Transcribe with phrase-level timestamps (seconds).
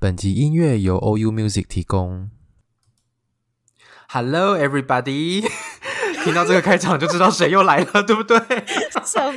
[0.00, 2.30] 本集音乐由 OU Music 提供。
[4.08, 5.46] Hello, everybody！
[6.24, 8.38] 听到这个开场就知道谁又来了， 对不对？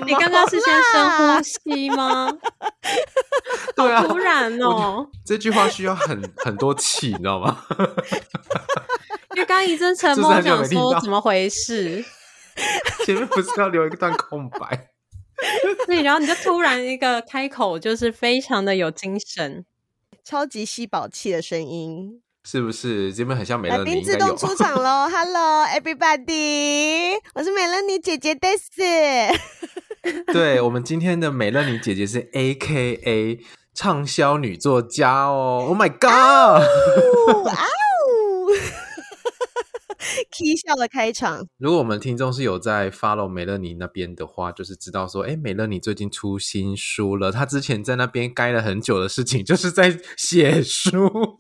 [0.06, 2.32] 你刚刚是先深呼吸吗？
[3.76, 5.06] 对啊，突然哦！
[5.26, 7.66] 这句话需要很很多气，你知道吗？
[9.36, 12.02] 因为刚刚一阵沉默，想说怎么回事？
[13.06, 14.92] 前面不是要留一段空白？
[15.88, 19.66] 对，然后你就突然一个开口，就是非常的有精神。
[20.24, 23.14] 超级吸宝气的声音，是不是？
[23.14, 23.84] 这边很像美乐妮。
[23.84, 29.38] 来宾自动出 场喽！Hello everybody，我是美乐妮姐姐 Daisy。
[30.32, 33.40] 对，我们今天的美乐妮姐姐是 AKA
[33.74, 35.66] 畅销女作家哦。
[35.68, 36.64] Oh my god！
[40.32, 41.48] K 笑的开场。
[41.58, 47.32] 如果我们听众是有在 follow 美乐妮那边的话，就是知道说，哎，美乐妮最近出新书了。
[47.32, 51.38] 她之前在那边待了很久的事情，就是在写书。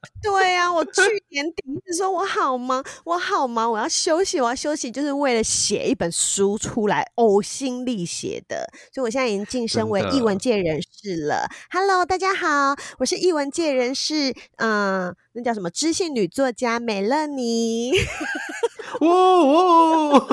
[0.22, 8.70] 对呀、啊，我去年底一直说我好忙，我好忙，我要休息，我要休息，就是为了写一本书出来，呕心沥血的。
[8.92, 11.48] 所以我现在已经晋升为译文界人士了。
[11.70, 17.92] Hello，大家好，我是译文界人士，嗯、呃，那叫什么知性女作家美乐妮。
[19.00, 20.28] 哇哇！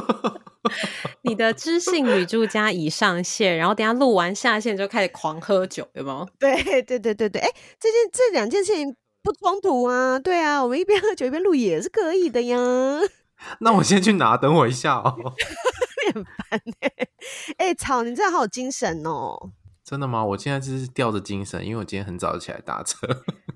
[1.23, 6.29] 你的知性女作家已上线，然后等下录完下线就开始狂喝酒，有没有？
[6.37, 7.49] 对对对对对，哎，
[7.79, 8.95] 这件这两件事情。
[9.25, 12.57] 不冲突啊，对啊，我们一边喝酒一边录也是可以的呀。
[13.59, 15.15] 那我先去拿，等我一下哦。
[15.17, 17.09] 你 很烦哎、欸，
[17.57, 19.49] 哎、欸，草，你真的好有精神哦。
[19.83, 20.23] 真的吗？
[20.23, 23.07] 我现在就是吊着精神，因为我今天很早就起来打车。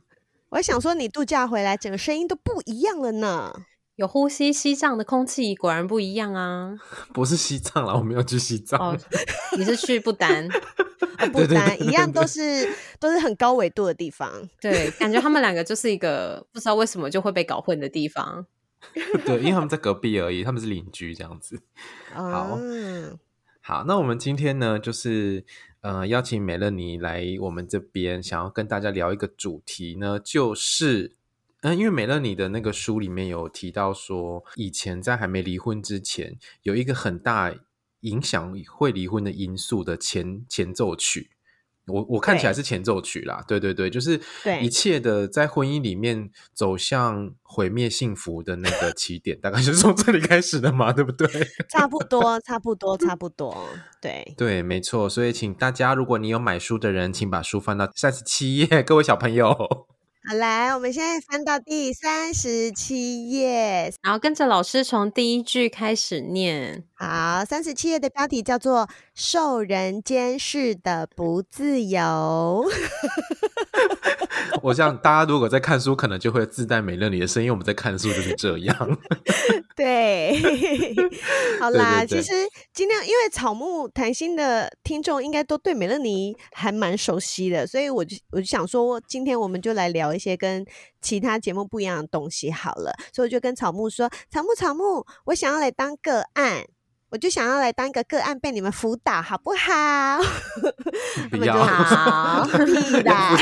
[0.49, 3.53] 我还想说，你度假回来，整个声音都不一样了呢。
[3.99, 6.73] 有呼吸西藏的空气，果然不一样啊！
[7.13, 8.79] 不是西藏啦，我没有去西藏。
[8.79, 8.97] 哦、
[9.57, 10.47] 你是去不丹？
[11.19, 14.31] 哦、不丹一样，都是都是很高纬度的地方。
[14.61, 18.45] 对，感觉他们两个就是一个不知道为什么就会被搞混的地方。
[19.25, 21.61] 对，因为他们在隔壁而已，他们是邻居这样子。
[22.13, 23.19] 好，嗯、
[23.59, 25.43] 好，那我们今天呢，就是
[25.81, 31.18] 呃邀请美乐妮来我们这边，想要跟大家聊一个主题呢，就是。
[31.61, 37.53] 嗯，因为美乐你的那个书里面有提到说，以前在还没离婚之前，有一个很大
[38.01, 41.31] 影响会离婚的因素的前前奏曲。
[41.87, 44.21] 我我看起来是前奏曲啦，对，对对对，就是
[44.61, 51.27] 一切的在婚姻里面走向毁灭幸福的那个起点，大概就是从这里开始的嘛，对不对？
[51.67, 53.67] 差不多，差不多，差不多，
[53.99, 55.09] 对对，没错。
[55.09, 59.87] 所以，请大家，如果你有买书的人，请把书翻到三十七页，各位小朋友。
[60.29, 66.83] 好，来，我们现在翻到第三十七页，然后跟着老师从第一句开始念。
[66.93, 68.81] 好，三十七页的标题叫做
[69.15, 71.99] 《受人监视的不自由》。
[74.61, 77.49] 我想大家如果在看书，可能就会自带美乐妮的声音。
[77.49, 78.99] 我们在看书就是这样。
[79.75, 80.37] 对，
[81.59, 82.33] 好啦，其实
[82.73, 90.63] 今天因为草木谈心的听众应该都对美乐妮还蛮熟悉的，所以我就我就想说，今天我们就来聊一些跟
[91.01, 92.93] 其他节目不一样的东西好了。
[93.13, 96.65] 所以我就跟草木说：“草木，草木，我想要来当个案。”
[97.11, 100.19] 我就想要来当一个个案被你们辅导，好不好？
[101.31, 103.35] 不要，好，屁 啦，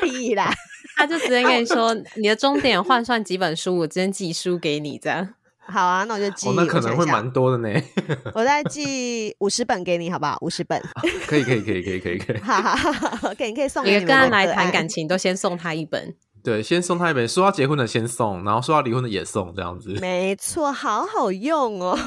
[0.00, 0.54] 屁啦，
[0.94, 5.34] 他就直接跟你说， 你的终点换算几本书，我直接寄书给你，这样。
[5.70, 6.48] 好啊，那我就寄。
[6.48, 7.68] 哦、那可能会蛮多的呢。
[8.34, 10.36] 我再寄五十本给你，好不好？
[10.40, 10.82] 五十本。
[11.26, 12.38] 可以，可以，可以，可以，可以，可以。
[12.40, 13.90] 好 好好，可以，可以送你。
[13.90, 16.14] 一个个案来谈感情，都先送他一本。
[16.42, 19.90] 对，先送他一本，说要结婚的先送，然后说要离婚的也送，这样子。
[20.00, 21.98] 没错，好好用哦。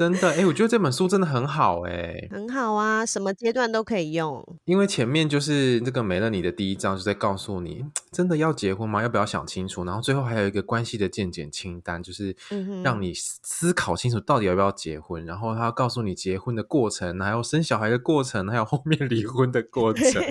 [0.00, 4.42] 真的，哎、欸，我觉得这本书真的很好，哎，很好啊，什么阶段都可以用。
[4.64, 9.02] 因为前面就是这个没了你的第一章，就在告诉你，真的要结婚吗？
[9.02, 9.84] 要不要想清楚？
[9.84, 12.34] 然后最后还有一个关系的健检清单，就是
[12.82, 15.22] 让你思考清楚到底要不要结婚。
[15.22, 20.24] 嗯、然后他要告诉你结婚的过程，还有生小孩的过程，还有后面离婚的过程。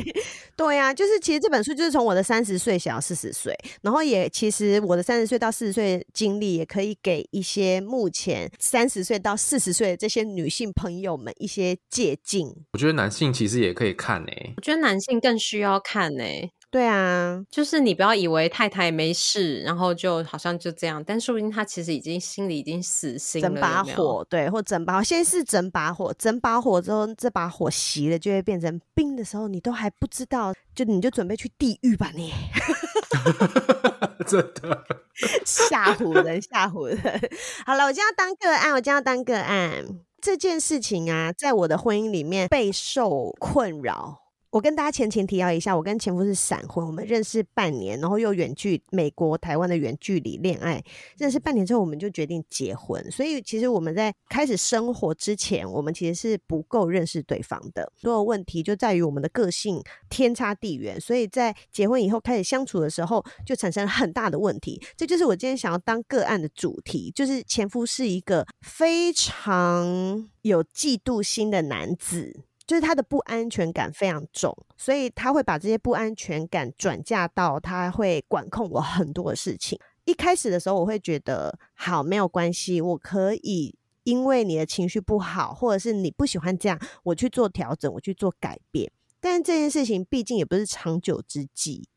[0.56, 12.48] 对呀、啊，就是其实这本书就是从我的三十岁想要四十岁，然后也其实我的三十岁到四十岁经历，也可以给一些目前三十岁到四十岁的这些女性朋友们一些借镜。
[12.74, 16.50] 我觉得男性其实也可以看呢、欸，我觉得男性更需要看呢、欸。
[16.72, 32.32] 对啊，就是你不要以为太太没事，然后就好像就这样，但说不定他其实已经心里已经死心了，整把火，有有对，或整把，先是整把火，整把火之后，这把火熄了，就会变成冰的时候，你都还不知道，就你就准备去地狱吧，你。
[34.28, 34.86] 真的
[35.46, 37.30] 吓唬人，吓唬人。
[37.66, 39.86] 好了，我今天要当个案，我今天要当个案。
[40.22, 44.18] 这件事情啊，在我的婚姻里面备受困扰。
[44.52, 50.84] 我跟大家前情提要一下，我跟前夫是闪婚，我们认识半年，然后又远距美国、台湾的远距离恋爱，
[51.20, 53.00] 认识半年之后，我们就决定结婚。
[53.12, 57.94] 所以其实我们在开始生活之前，我们其实是不够认识对方的。
[57.96, 64.82] 所有问题就在于我们的个性天差地远，所以在结婚以后开始相处的时候，就产生了很大的问题。
[64.98, 72.46] 这就是我今天想要当个案的主题，就是前夫是一个非常有嫉妒心的男子。
[72.70, 79.80] 就是他的不安全感非常重，所以他会把这些不安全感转嫁到他会管控我很多的事情。
[80.06, 88.92] 一开始的时候，我会觉得好，没有关系，我可以因为你的情绪不好，或者是你不喜欢这样，我去做调整，我去做改变。
[89.20, 91.90] 但这件事情毕竟也不是长久之计，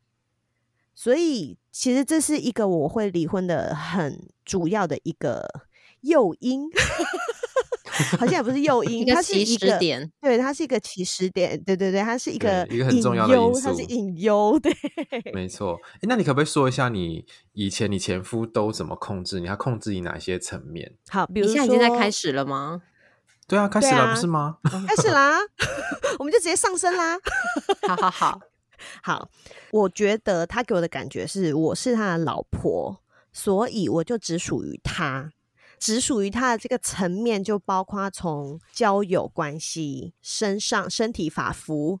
[0.95, 5.47] 所以其实这是一个我会离婚的很主要的一个
[6.01, 6.67] 诱因。
[8.17, 14.73] 好像也不是诱因，它是一个点，对，它是一个起始点，对对对，它是一个一个很重要的因素，它是隐忧， 对，
[15.33, 15.79] 没错。
[15.95, 19.47] 哎，那你可不可以说一下，你以前你前夫都怎么控制你？
[19.47, 20.93] 他控制你哪些层面？
[21.09, 22.81] 好，比如说你现在已经在开始了吗？
[23.47, 24.57] 对啊，开始了，啊、不是吗？
[24.87, 25.37] 开始啦，
[26.17, 27.17] 我们就直接上升啦。
[27.87, 28.39] 好好好
[29.03, 29.29] 好，
[29.71, 33.01] 我觉得他给我的感觉是，我是他的老婆，
[33.31, 35.31] 所以我就只属于他。
[35.83, 41.99] 只属于他的这个层面，就包括从交友关系、身上身体发肤、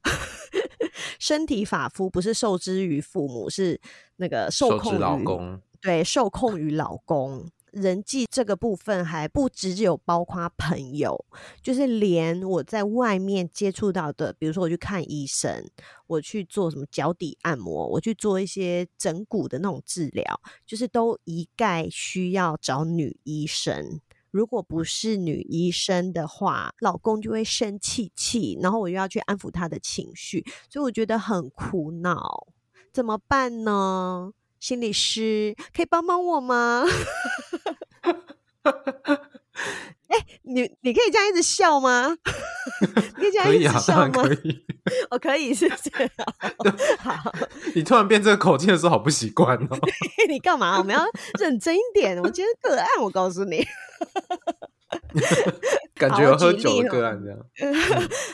[1.19, 3.81] 身体发肤不是受之于父母，是
[4.15, 7.45] 那个受控于老公，对，受控于老公。
[7.73, 11.25] 人际这个部分还不只有包括朋友，
[11.61, 15.67] 就是连我在外面接触到的，比如说我去看医生，
[16.05, 23.99] 我去做什么脚底按摩，我去做一些整骨的那种治疗，就是都一概需要找女医生。
[24.29, 32.47] 如果不是女医生的话，老公就会生气气，然后我又要去安抚他的情绪，所以我觉得很苦恼，
[32.91, 34.31] 怎么办呢？
[34.59, 36.85] 心理师可以帮帮我吗？
[40.07, 42.15] 哎、欸，你你可以这样一直笑吗？
[42.81, 44.09] 你可以这样一直笑吗？
[44.09, 44.65] 可以，
[45.09, 46.09] 我 可以是这样。
[46.99, 47.31] 好，
[47.73, 49.79] 你突然变这个口气的时候，好不习惯哦。
[50.27, 50.77] 你干嘛？
[50.77, 51.03] 我们要
[51.39, 52.17] 认真一点。
[52.19, 53.65] 我今天个案，我告诉你。
[55.95, 57.39] 感觉有喝酒的个案这样。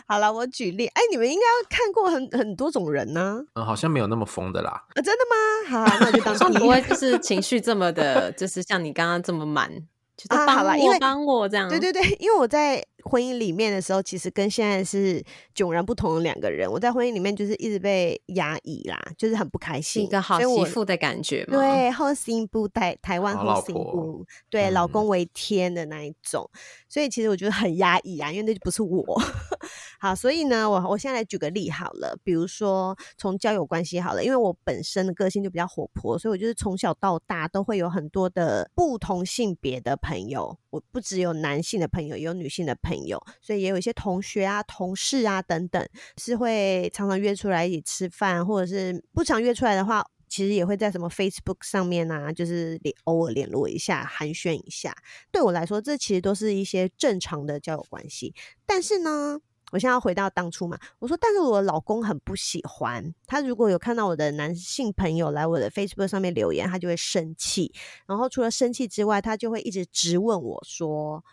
[0.08, 0.88] 好了，我举例。
[0.88, 3.62] 哎、欸，你们应该要看过很很多种人呢、啊。
[3.62, 4.72] 嗯，好像没有那么疯的啦。
[4.96, 5.86] 啊，真的吗？
[5.86, 9.72] 好，那就当说你不会就是情绪这么的，就是像你刚刚这么满，
[10.20, 11.70] 就是帮我帮我这样。
[11.70, 12.86] 对对对，因为我在。
[13.04, 15.24] 婚姻里面的时候，其实跟现在是
[15.56, 16.70] 迥然不同的两个人。
[16.70, 21.58] 我在婚姻里面就是一直被压抑啦，就是很不开心，一个好媳妇的感觉嘛。
[21.58, 26.50] 对，后心不台台湾后心不对，嗯、老公为天的那一种。
[26.88, 29.22] 所以其实我觉得很压抑啊，因为那就不是我。
[30.00, 40.58] 好，所以呢，我我现在来举个例好了，比如说从交友关系好了，因为我本身的个性就比较活泼，所以我就是从小到大都会有很多的不同性别的朋友。
[40.70, 54.96] 我不只有男性的朋友，也有女性的朋友，朋友所以也有一些同学啊、同事啊等等，是会常常约出来一起吃饭，或者是不常约出来的话，其实也会在什么 Facebook 上面啊，就是偶尔联络一下、寒暄一下。
[55.32, 58.34] 对我来说，这其实都是一些正常的交友关系。
[58.66, 59.40] 但是呢，
[59.72, 67.72] 我现在要回到当初嘛，我说，但是我老公很不喜欢他，如果有看到我的男性朋友来我的 Facebook 上面留言，他就会生气。
[68.08, 71.24] 然后除了生气之外，他就会一直质问我说，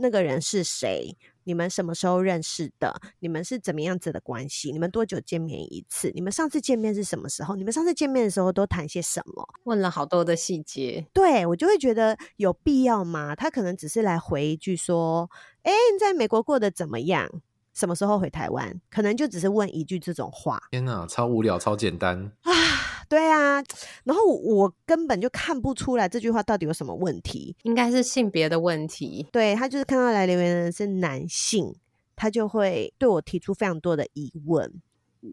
[0.00, 1.16] 那个人是谁？
[1.44, 3.00] 你们什么时候认识的？
[3.18, 4.70] 你们是怎么样子的关系？
[4.70, 6.10] 你们多久见面一次？
[6.14, 7.56] 你们上次见面是什么时候？
[7.56, 9.46] 你们上次见面的时候都谈些什么？
[9.64, 11.06] 问了好多的细节。
[11.12, 13.34] 对，我就会觉得有必要吗？
[13.34, 15.28] 他可能只是来回一句说，
[15.62, 17.28] 诶，你在美国过得怎么样？
[17.72, 18.80] 什么时候回台湾？
[18.90, 20.60] 可能就只是问一句这种话。
[20.70, 22.52] 天哪，超无聊，超简单啊！
[23.10, 23.60] 对啊，
[24.04, 29.26] 然后我根本就看不出来这句话到底有什么问题，应该是性别的问题。
[29.32, 31.74] 对，他就是看到来留言的人是男性，
[32.14, 34.80] 他就会对我提出非常多的疑问。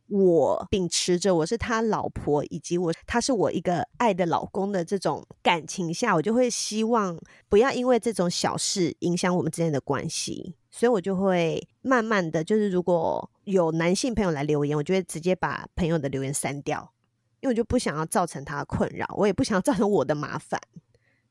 [0.10, 7.18] 我秉持着我是他老婆，以及我他是我一个爱的老公的这种感情下，我就会希望
[7.48, 10.56] 不要因为这种小事影响我们之间的关系。
[10.72, 16.92] 所以我就会慢慢的就是，如果有男性朋友来留言，我就会直接把朋友的留言删掉。
[17.40, 20.60] 因为我就不想要造成他的困扰，我也不想要造成我的麻烦。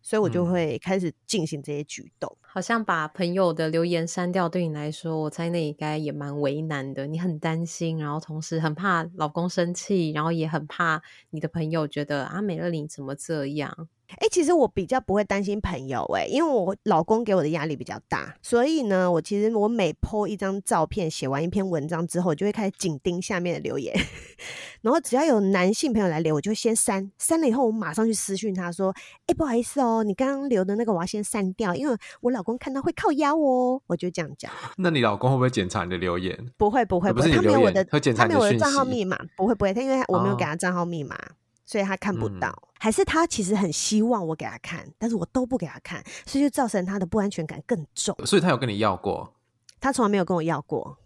[0.03, 7.09] 所以我就会开始进行这些举动，嗯，好像把朋友的留言删掉，对你来说，我猜那应该也蛮为难的。
[7.09, 13.89] 你很担心，然后同时很怕老公生气，然后也很怕你的朋友觉得啊，美乐玲怎么这样？
[14.09, 23.95] 哎、欸，其实我比较不会担心朋友、欸，哎，因为我老公给我的压力比较大，所以呢，我其实我每 po 一张照片，写完一篇文章之后，就会开始紧盯下面的留言，
[24.81, 34.51] 然后只要有男性朋友来留，我就会先删，删了以后我马上去私讯他说，哎、欸，不好意思哦，你刚刚留的那个我要先删掉，因为我老公看到会靠腰哦，我就这样讲。
[34.77, 36.39] 那你老公会不会检查你的留言？
[36.57, 41.17] 不会，不会，不会，他没有我的，他没有我的账号密码，不会，不会，他因为我没有给他账号密码。
[41.17, 41.35] 哦
[41.67, 48.17] 所以他看不到，嗯，还是他其实很希望我给他看，但是我都不给他看，所以就造成他的不安全感更重。
[48.25, 49.35] 所以他有跟你要过？
[49.81, 50.97] 他从来没有跟我要过。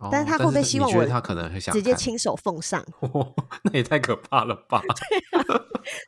[0.00, 1.06] 哦，但是他会不会希望我？
[1.06, 3.32] 他可能会想直接亲手奉上，哦？
[3.62, 4.82] 那也太可怕了吧？
[4.82, 5.54] 对呀，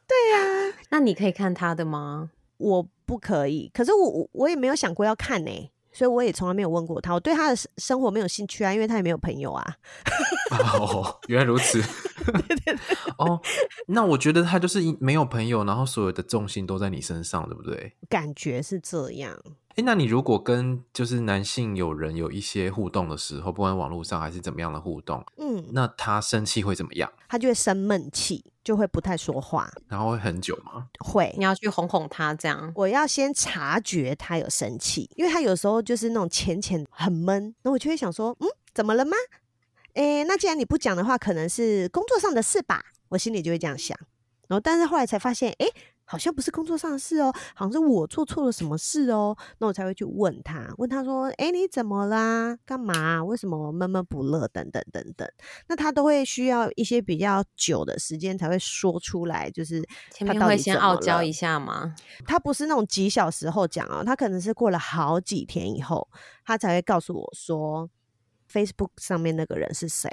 [0.06, 0.30] 对
[0.70, 0.74] 呀。
[0.90, 2.30] 那你可以看他的吗？
[2.56, 5.70] 我不可以，可是我我也没有想过要看呢，欸。
[5.96, 9.64] 所以我也从来没有问过他，我对他的生活没有兴趣啊，因为他也没有朋友啊。
[10.78, 11.80] 哦，原来如此。
[11.80, 12.78] 对对对。
[13.16, 13.40] 哦，
[13.86, 17.94] 那我觉得他就是没有朋友，然后所有的重心都在你身上，对不对？
[18.10, 19.40] 感觉是这样。
[19.76, 27.12] 哎，那你如果跟就是男性友人有一些互动的时候，不管网络上还是怎么样的互动，嗯，那他生气会怎么样？
[27.28, 30.88] 他就会生闷气，就会不太说话，然后会很久吗？
[31.00, 32.72] 会，你要去哄哄他，这样。
[32.74, 39.14] 我要先察觉他有生气，因为他有时候就是那种浅浅很闷，那我就会想说，嗯，怎么了吗？
[39.92, 43.94] 哎，那既然你不讲的话，可能是工作上的事吧，我心里就会这样想。
[44.48, 45.66] 然后，但是后来才发现，哎。
[46.06, 52.56] 好像不是工作上的事哦，好像是我做错了什么事哦，那我才会去问他，问他说：“哎，你怎么啦？
[52.64, 53.22] 干嘛？
[53.24, 54.46] 为什么闷闷不乐？
[54.48, 55.28] 等等等等。”
[55.68, 61.94] 那他都会需要一些比较久的时间才会说出来，就是他前面会先傲娇一下吗？
[62.24, 66.08] 他不是那种几小时后讲哦，他可能是过了好几天以后，
[66.44, 67.90] 他才会告诉我说
[68.48, 70.08] ，Facebook 上面那个人是谁，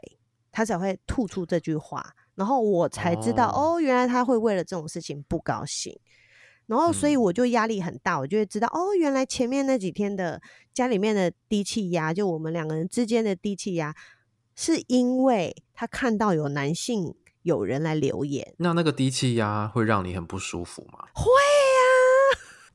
[0.52, 2.16] 他才会吐出这句话。
[2.36, 5.98] 然后我才知道哦，哦，原来他会为了这种事情不高兴，
[6.68, 10.42] 然后所以我就压力很大，嗯、我就会知道哦，原来前面那几天的
[10.74, 13.96] 家里面的低气压，就我们两个人之间的低气压，
[14.56, 17.14] 是因为他看到有男性
[17.44, 21.08] 有人来留言，那那个低气压会让你很不舒服吗？
[21.14, 21.83] 会啊，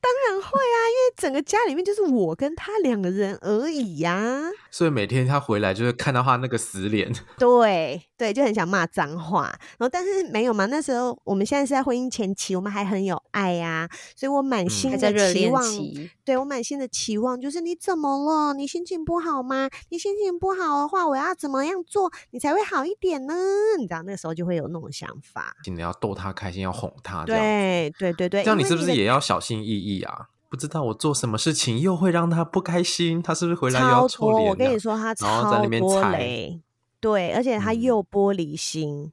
[0.01, 8.03] 当然会啊，因为整个家里面就是我跟他两个人而已呀、啊，所以每天他回来就是看到他那个死脸， 对。
[8.19, 9.45] 对，就很想骂脏话，
[9.79, 10.67] 然后但是没有嘛。
[10.67, 18.55] 那时候我们现在是在婚姻前期，我们还很有爱呀、啊，所以我满心的期望，嗯、对我满心的期望就是你怎么了？
[18.55, 19.71] 你心情不好吗？
[19.91, 23.37] 你心情不好的话，我要怎么样做你才会好一点呢？
[23.79, 30.29] 你知道那个时候就会有那种想法，你要逗他开心，要哄他，对对对对，这样你是不是也要小心翼翼啊？
[30.51, 34.49] 不知道我做什么事情又会让他不开心，他是不是回来要臭脸？
[34.49, 36.59] 我跟你说，他超多雷。
[37.01, 39.13] 对，而且他又玻璃心、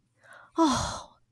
[0.56, 0.72] 嗯、哦，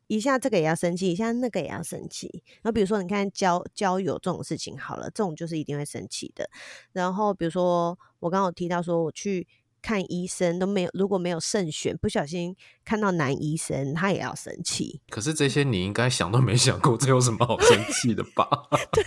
[0.08, 2.44] 一下这个也要生气，一下那个也要生气。
[2.62, 6.50] 然后比如说，你看交交友这种事情好了，这种就是一定会生气的。
[6.92, 9.48] 然后比如说，我刚刚有提到说，我去
[9.84, 15.02] 看医生都没有，如果没有慎选，不小心看到男医生，他也要生气。
[15.12, 18.48] 可是这些你应该想都没想过，这有什么好生气的吧？
[18.92, 19.04] 对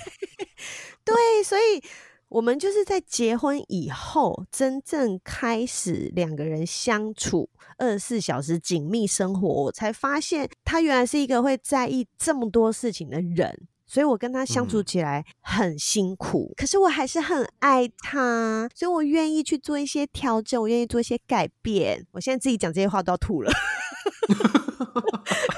[1.05, 1.83] 对，所以。
[2.29, 22.05] 我们就是在结婚以后，真正开始两个人相处二十四小时紧密生活，我才发现他原来是一个会在意这么多事情的人，所以我跟他相处起来很辛苦，嗯、可是我还是很爱他，所以我愿意去做一些调整，我愿意做一些改变。
[22.13, 23.51] 我现在自己讲这些话都要吐了。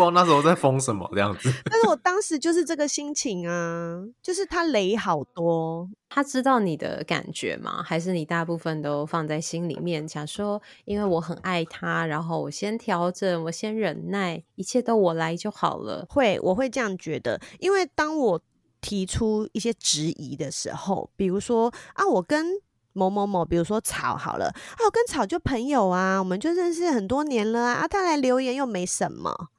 [0.00, 7.82] 不知道那时候在疯什么这样子，但是我当时就是这个心情啊，就是他雷好多，他知道你的感觉吗？
[7.82, 16.06] 还是你大部分都放在心里面，想说因为我很爱他，然后我先调整，我先忍耐，一切都我来就好了。
[16.08, 18.40] 会，我会这样觉得，因为当我
[18.80, 22.46] 提出一些质疑的时候，比如说啊，我跟
[22.92, 29.50] 某某某，比如说草好了，啊，我跟草就朋友啊，我们就认识很多年了啊，啊他来留言又没什么。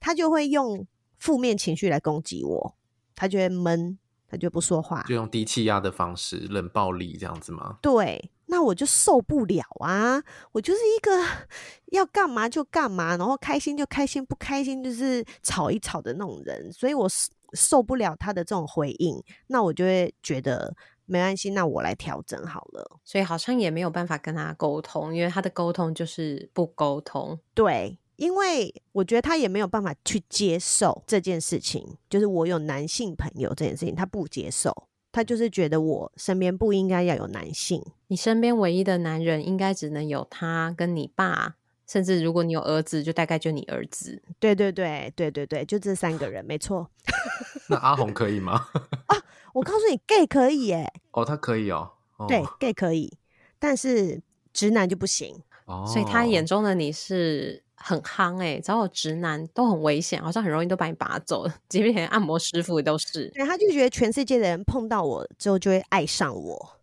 [0.00, 0.86] 他就会用
[1.18, 2.74] 负面情绪来攻击我，
[3.14, 7.78] 他就会闷，他就不说话，就用低气压的方式，冷暴力这样子吗？
[7.82, 10.22] 对，那我就受不了啊！
[10.52, 11.10] 我就是一个
[11.92, 17.06] 要干嘛就干嘛，然后开心就开心，不开心就是吵一吵的那种人，所以我
[17.52, 22.98] 受不了他的这种回应，那我就会觉得没关系，那我来调整好了。
[23.04, 27.38] 所以好像也没有办法跟他沟通，因为他的沟通就是不沟通。
[27.52, 27.98] 对。
[28.20, 37.82] 因为我觉得他也没有办法去接受这件事情，就是我有男性朋友这件事情，他不接受，他就是觉得我身边不应该要有男性。
[38.08, 44.22] 你身边唯一的男人应该只能有他跟你爸，甚至如果你有儿子，就大概就你儿子。
[44.38, 46.90] 对对对对对对，就这三个人，没错。
[47.70, 48.66] 那阿红可以吗？
[49.08, 49.16] 啊，
[49.54, 50.92] 我告诉你，gay 可以耶。
[51.12, 51.92] 哦，他可以哦。
[52.18, 53.16] 哦对，gay 可以，
[53.58, 54.20] 但是
[54.52, 55.42] 直男就不行。
[55.64, 57.64] 哦，所以他眼中的你是。
[57.82, 63.28] 很夯哎、欸，只要有直男都很危险，好像很容易都把你拔走， 即便连按摩师傅都是。
[63.30, 66.76] 对，他就觉得全世界的人碰到我之后就会爱上我，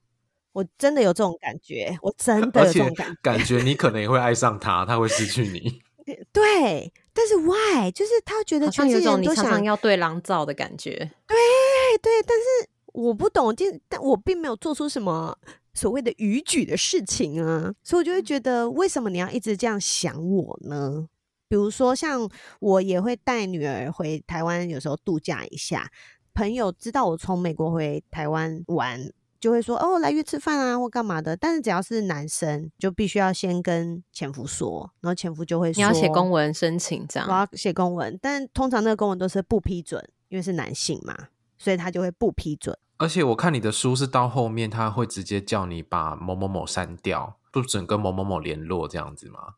[0.53, 5.81] 我真的有这种感觉，我真的有这种感觉，感觉你可能也会 爱上他，他会失去你。
[6.33, 7.91] 对，但是 why？
[7.91, 10.93] 就是他觉得全世界人都想常常要对狼造的感觉。
[11.27, 11.37] 对
[12.01, 15.37] 对，但是我不懂，就但我并没有做出什么。
[15.77, 21.07] 所谓的逾矩的事情啊，所以我就会觉得，为什么你要一直这样想我呢？
[21.47, 22.29] 比如说，像
[22.59, 25.89] 我也会带女儿回台湾，有时候度假一下。
[26.33, 28.99] 朋友知道我从美国回台湾玩，
[29.39, 41.15] 就会说：“哦，来约吃饭啊，或干嘛的。”但是只要是男生，就必须要先跟前夫说，然后前夫就会说：“你要写公文申请这样。”我要写公文，但通常那个公文都是不批准，因为是男性嘛，
[41.57, 42.77] 所以他就会不批准。
[42.97, 49.53] 而且我看你的书是到后面，他会直接叫你把某某某删掉，不准跟某某某联络这样子吗？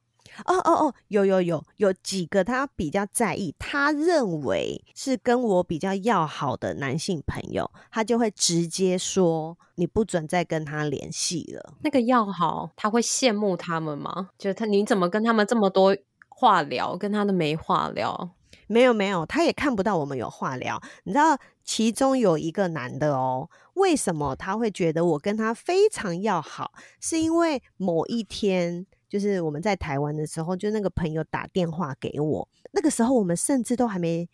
[0.45, 11.73] 哦哦哦，有有有有几个他比较在意，他认为是跟我比较要好的男性朋友，他就会直接说你不准再跟他联系了。
[11.81, 14.29] 那个要好，他会羡慕他们吗？
[14.37, 15.95] 就他你怎么跟他们这么多
[16.29, 18.29] 话聊，跟他都没话聊？
[18.71, 20.79] 没有没有，他也看不到我们有话聊。
[21.03, 26.71] 你知道，其中有一个男的哦，为什么他会觉得我跟他非常要好？
[27.01, 34.29] 是因为某一天，就是我们在台湾的时候，就那个朋友打电话给我，那个时候我们甚至都还没，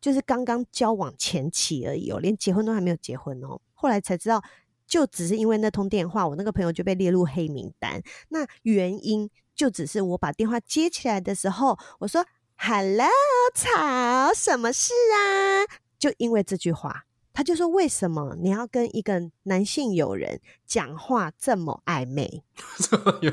[0.00, 3.60] 就是刚刚交往前期而已哦，连结婚都还没有结婚哦。
[3.74, 4.40] 后来才知道，
[4.86, 8.00] 就只是因为那通电话，我那个朋友就被列入黑名单。
[8.28, 12.24] 那原因就只是我把电话接起来的时候，我说。
[12.64, 13.08] Hello，
[13.52, 15.66] 草，什么事啊？
[15.98, 22.44] 就因为这句话，他就说：“为什么你要跟一个男性友人讲话这么暧昧？
[23.20, 23.32] 有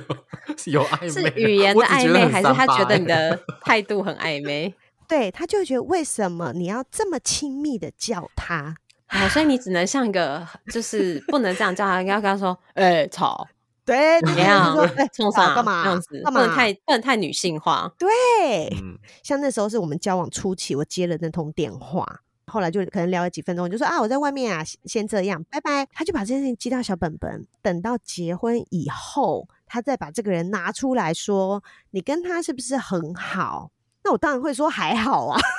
[0.65, 1.09] 有暧昧？
[1.11, 4.73] 是语言的暧昧，还是他觉得你的态度很暧昧？
[5.07, 8.75] 对，他就觉得为什么你要这么亲密的叫他？
[9.11, 13.47] 哦，所以你只能像一个，就是不能这样叫他，应该跟他说：‘哎、欸，草。’
[13.89, 14.75] 对，怎么样？
[15.13, 15.83] 冲上干嘛？
[15.83, 16.41] 这样子，干嘛？
[16.41, 17.91] 不能太不能太女性化。
[17.97, 18.07] 对，
[18.81, 22.05] 嗯，像那时候是我们交往初期，我接了那通电话，
[22.45, 25.87] 后来就可能聊了几分钟，我就说啊，我在外面啊，先这样，拜拜。
[25.91, 33.71] 他就把这件事情记到小本本，等到结婚以后，他再把这个人拿出来说，你跟他是不是很好？
[34.03, 35.39] 那我当然会说还好啊。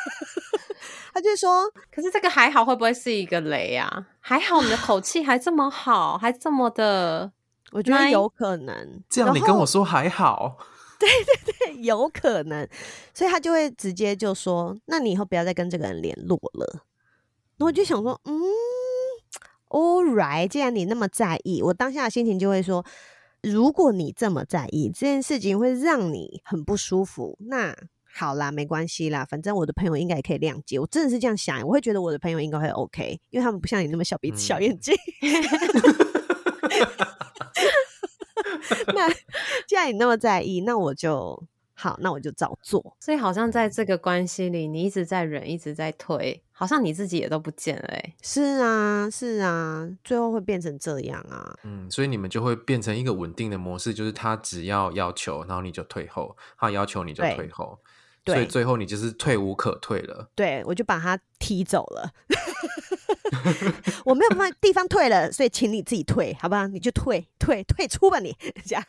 [1.13, 4.07] 他就说，可是这个还好会不会是一个雷啊？
[4.21, 7.33] 还好你的口气还这么好，还这么的。
[7.73, 10.59] 我觉得有可能，这样你跟我说还好，
[10.99, 12.69] 对对对，有可能，
[13.15, 16.67] 所以他就会直接就说：“那你以后不要再跟这个人联络了。”
[17.57, 18.41] 然后我就想说：“嗯
[19.69, 22.85] ，all right，既然你那么在意，我当下的心情就会说：
[23.43, 27.77] 如果你这么在意这件事情会让你很不舒服，那
[28.13, 30.79] 好啦，没关系啦，反正我的朋友应该也可以谅解。
[30.79, 34.95] 我真的是这样想，我会觉得我的朋友应该会 OK，因为他们不像你那么小鼻子小眼睛。
[35.23, 35.31] 嗯”
[38.95, 39.09] 那
[39.67, 41.43] 既然你那么在意，那我就
[41.75, 42.97] 好，那我就照做。
[43.01, 48.15] 所以好像在这个关系里，你一直在忍，一直在推，好像你自己也都不见了欸。
[48.23, 51.57] 是啊，是啊，最后会变成这样啊。
[51.65, 57.79] 嗯，所以你们就会变成一个稳定的模式，就是他只要要求，然后你就退后；他要求你就退后。
[58.27, 60.31] 所以最后你就是退无可退了。
[60.37, 62.13] 对，我就把他踢走了。
[64.05, 66.67] 我没有办法地方退了，所以请你自己退，好不好？
[66.67, 68.85] 你就退退退出吧，你 这样。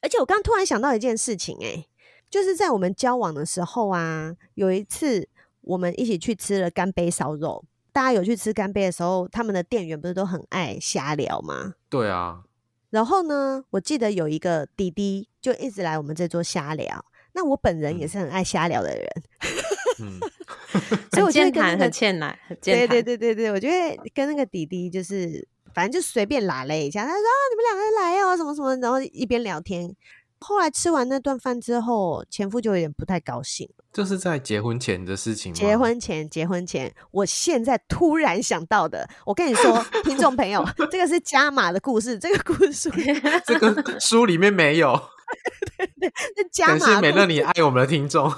[0.00, 1.86] 而且我刚刚突然想到一件事情，欸，哎，
[2.30, 5.28] 就是在我们交往的时候啊，有一次
[5.62, 7.64] 我们一起去吃了干杯烧肉。
[7.92, 11.74] 大家有去吃干杯的时候，他们的店员不是都很爱瞎聊吗？
[11.88, 12.44] 对啊。
[12.90, 17.04] 然后呢，我记得有一个弟弟就一直来我们这桌瞎聊。
[17.32, 19.08] 那我本人也是很爱瞎聊的人。
[20.00, 20.20] 嗯。
[21.12, 27.02] 所以我觉得很很欠奶，很对对对对对，我觉得跟那个弟弟就是，反正就随便拉了一下。
[27.02, 29.94] 他说啊，你们两个人来哦，什么什么，然后一边聊天。
[30.40, 33.68] 后来吃完那顿饭之后，前夫就有点不太高兴。
[33.92, 35.58] 就是在结婚前的事情吗？
[35.58, 39.08] 结婚前，结婚前，我现在突然想到的。
[39.26, 42.88] 我跟你说，听众朋友， 这个是加码的故事，这个故事，
[43.44, 45.00] 这个书里面没有。
[45.76, 46.78] 对对，那加码。
[46.78, 48.32] 感谢美乐你爱我们的听众。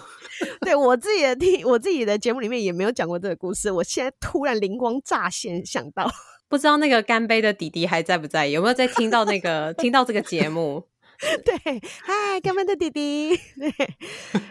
[0.61, 3.71] 对我自己的听，我自己的节目里面也没有讲过这个故事。
[3.71, 6.11] 我现在突然灵光乍现，想到，
[6.49, 8.47] 不知道那个干杯的弟弟还在不在？
[8.47, 10.85] 有没有在听到那个听到这个节目？
[11.45, 13.37] 对，嗨，干杯的弟弟。
[13.59, 13.73] 对，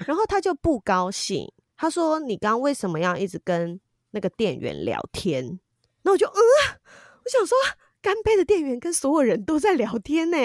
[0.05, 3.79] 然后他就不高兴，他说：“你刚刚为什么要一直跟
[4.11, 5.59] 那个店员聊天？”
[6.03, 7.57] 那我就嗯，我想说，
[8.01, 10.37] 干杯的店员跟所有人都在聊天呢，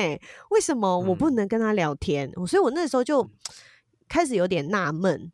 [0.51, 2.33] 为什么我不能跟他聊天？
[2.37, 3.31] 嗯、所以我那时候就。
[4.15, 5.33] 开始有点纳闷，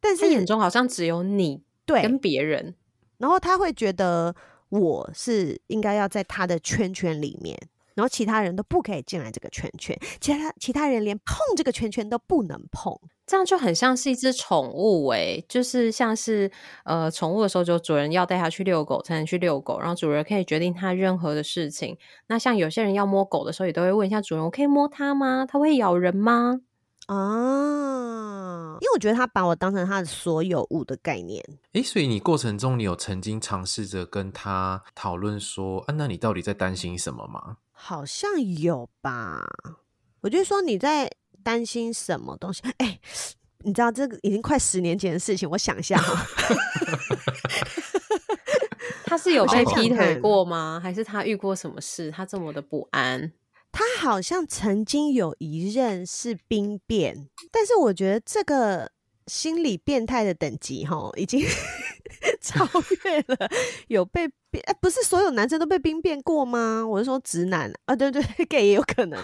[0.00, 2.74] 但是眼中好像只有你对跟别人，
[3.18, 4.34] 然后他会觉得
[4.70, 7.54] 我是应该要在他的圈圈里面，
[7.94, 16.50] 然后其他人都不可以进来这个圈圈，其他其他人连碰这个圈圈都不能碰，这样就很像是一只宠物诶、欸，就是像是
[16.86, 21.98] 呃宠物的时候，就主人要带它去遛狗才能去遛狗，然后主人可以决定它任何的事情。
[22.28, 25.44] 那像有些人要摸狗的时候，也都会问一下主人：“我可以摸它吗？
[25.46, 26.62] 它会咬人吗？”
[27.14, 31.44] 啊，因为我觉得他把我当成他的所有物的概念。
[31.72, 37.58] 诶，所以你过程中你有曾经尝试着跟他讨论说，啊，那你到底在担心什么吗？
[37.70, 39.46] 好像有吧。
[40.22, 41.10] 我就说你在
[41.42, 42.62] 担心什么东西？
[42.78, 42.98] 哎，
[43.58, 46.26] 你知道这个已经快十年前的事情，我想一下哈。
[49.04, 50.80] 他是有被劈腿过吗？
[50.82, 52.10] 还是他遇过什么事？
[52.10, 53.30] 他这么的不安？
[53.72, 58.92] 他好像曾经有一任是兵变，但是我觉得这个
[59.26, 61.42] 心理变态的等级哈，已经
[62.42, 62.68] 超
[63.04, 63.48] 越了
[63.88, 64.62] 有被变。
[64.66, 66.86] 哎，不是所有男生都被兵变过吗？
[66.86, 69.18] 我是说直男啊，对对，gay 也有可能。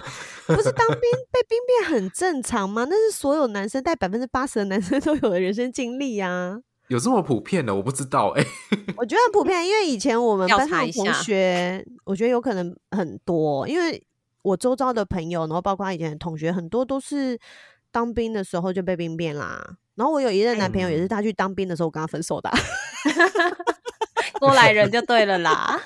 [0.46, 2.86] 不是当兵被兵变很正常吗？
[2.88, 6.58] 那是所有男生，带百分之八十的男生都有的人生经历啊。
[6.88, 7.74] 有这么普遍的？
[7.74, 8.48] 我不知道哎、欸。
[8.96, 14.02] 我觉得很普遍，因为以前我们班上同学，我觉得有可能很多，因为。
[14.48, 17.38] 我周遭的朋友，然后包括他以前的同学，很多都是
[17.90, 19.76] 当兵的时候就被兵变啦。
[19.94, 22.50] 然后我有一任男朋友，也是他去当兵的时候，我跟他分手的。
[24.40, 25.80] 过来人就对了啦，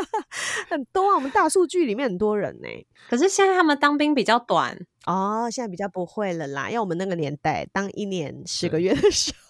[0.68, 2.68] 很多啊，我们大数据里面很多人呢。
[3.08, 6.68] 可是现在他们当兵比较短哦，现在比较不会了啦。
[6.68, 9.45] 因为我们那个年代当一年十个月的时候。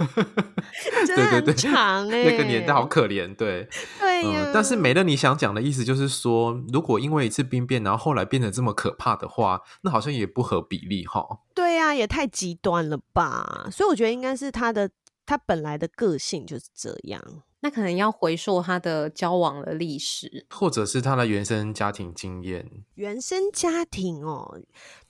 [1.06, 3.68] 真的很长欸， 那个年代好可怜，对，
[4.00, 4.50] 对呀、嗯。
[4.52, 11.40] 但是美乐你想讲的意思就是说，如果因为一次兵变，然后后来变得这么可怕的话，那好像也不合比例哈。
[11.54, 13.68] 对呀、啊，也太极端了吧？
[13.70, 14.90] 所以我觉得应该是他的，
[15.26, 17.22] 他本来的个性就是这样。
[17.60, 22.66] 那可能要回溯他的交往的历史，或者是他的原生家庭经验。
[22.94, 24.60] 原生家庭哦，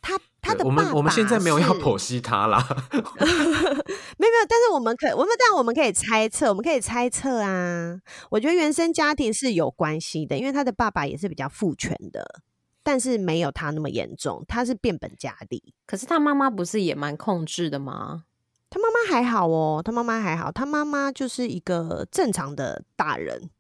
[0.03, 2.59] 他他的爸爸，我们我们现在没有要剖析他啦
[2.91, 8.01] 没有没有，但是我们可我们但我们可以猜测，我们可以猜测啊。
[8.31, 12.43] 我觉得原生家庭是有关系的，因为他的爸爸也是比较父权的，
[12.83, 15.73] 但是没有他那么严重，他是变本加厉。
[15.87, 18.25] 可是他妈妈不是也蛮控制的吗？
[18.71, 23.51] 他妈妈还好哦，他妈妈还好，他妈妈就是一个正常的大人。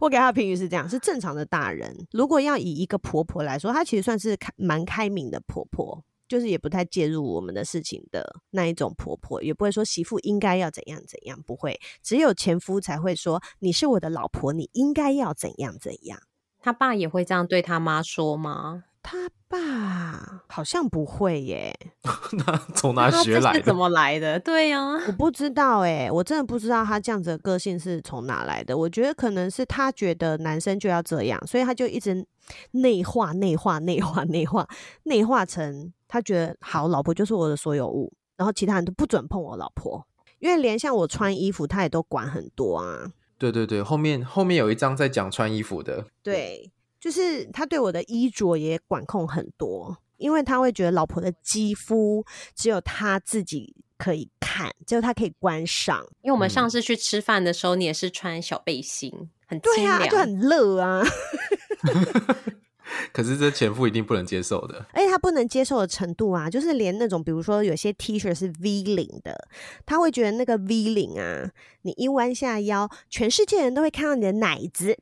[0.00, 2.06] 我给他的评语是这样：是正常的大人。
[2.12, 11.80] 如果要以一个婆婆来说，她其实算是开蛮开明的婆婆，就是也不太介入我们的事情的那一种婆婆，也不会说媳妇应该要怎样怎样，不会。
[12.00, 16.20] 只有前夫才会说：“你是我的老婆，你应该要怎样怎样。”
[16.62, 18.84] 他爸也会这样对他妈说吗？
[19.02, 21.74] 他爸好像不会耶，
[22.46, 23.62] 那从哪学来的？
[23.62, 24.38] 怎么来的？
[24.40, 28.76] 对呀、啊，我不知道哎，我真的不知道他这样子的个性是从哪来的。
[28.76, 32.26] 我觉得可能是他觉得男生就要这样，所以他就一直
[32.72, 34.68] 内化、内化、内化、内化、
[35.04, 40.06] 内化成他觉得好，老婆就是我的所有物，然后其他人都不准碰我老婆，
[40.38, 43.10] 因为连像我穿衣服，他也都管很多啊。
[43.38, 46.70] 对对对，后面后面有一章在讲穿衣服的，对。
[47.00, 56.04] 就是他对我的衣着也管控很多，因为他会觉得老婆的肌肤只有他自己可以看，只有他可以观赏。
[56.22, 61.04] 因为我们上次去吃饭的时候，你也是穿小背心，嗯、很清凉，对啊，就很热啊。
[63.12, 69.46] 可是这前夫一定不能接受的，而且他不能接受的程度啊，就是连那种比如说有些 T 恤是 V 领的，
[69.84, 71.50] 他会觉得那个 V 领啊，
[71.82, 74.98] 你一弯下腰，全世界人都会看到你的奶子。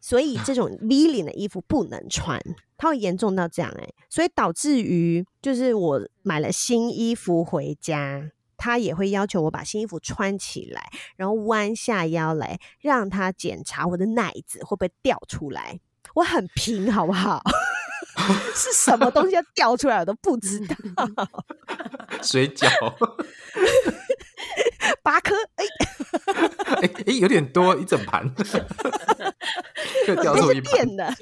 [0.00, 2.40] 所以这种 V 领的衣服不能穿，
[2.76, 15.80] 它会严重到这样哎、欸，所以导致于就是我买了新衣服回家，他也会要求我把新衣服穿起来，然后弯下腰来让他检查我的奶子会不会掉出来。
[16.14, 17.42] 我很平好不好？
[18.54, 20.74] 是什么东西要掉出来我都不知道。
[22.22, 22.68] 水饺。
[25.02, 28.24] 八颗，哎、欸， 哎、欸、有点多，一整盘，
[30.06, 31.14] 就掉出一盘的。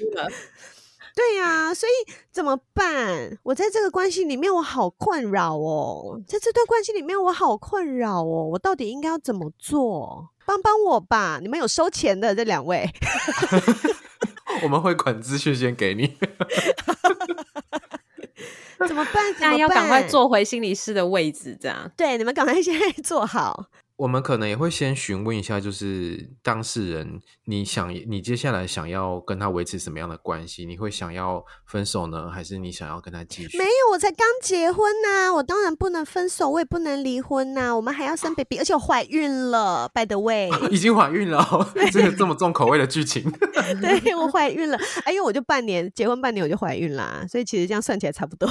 [1.15, 1.91] 对呀、啊，所以
[2.31, 3.37] 怎么办？
[3.43, 6.21] 我在这个关系里面，我好困扰哦。
[6.27, 8.49] 在这段关系里面，我好困扰哦。
[8.51, 10.29] 我到底应该要怎么做？
[10.45, 11.39] 帮帮我吧！
[11.41, 12.89] 你们有收钱的这两位，
[14.63, 16.17] 我们会管资讯先给你。
[18.87, 19.33] 怎么办？
[19.37, 21.91] 这样要赶快坐回心理师的位置，这样。
[21.97, 23.69] 对，你们赶快现在坐好。
[23.97, 30.67] 我们可能也会先询问一下，就是当事人，你想你接下来想要跟他维持什么样的关系？
[30.67, 33.57] 你会想要分手呢，还是你想要跟他继续？
[33.57, 39.89] 没有，我才刚结婚呐、啊，我当然不能分手，我也不能离婚呐、啊，我们还要生 baby，而且我怀孕了。
[39.95, 43.23] By the way， 已经怀孕了，这个这么重口味的剧情。
[43.81, 48.47] 对，我怀孕了，哎，因为我就半年结婚半年我就怀孕啦，所以其实这样算起来差不多，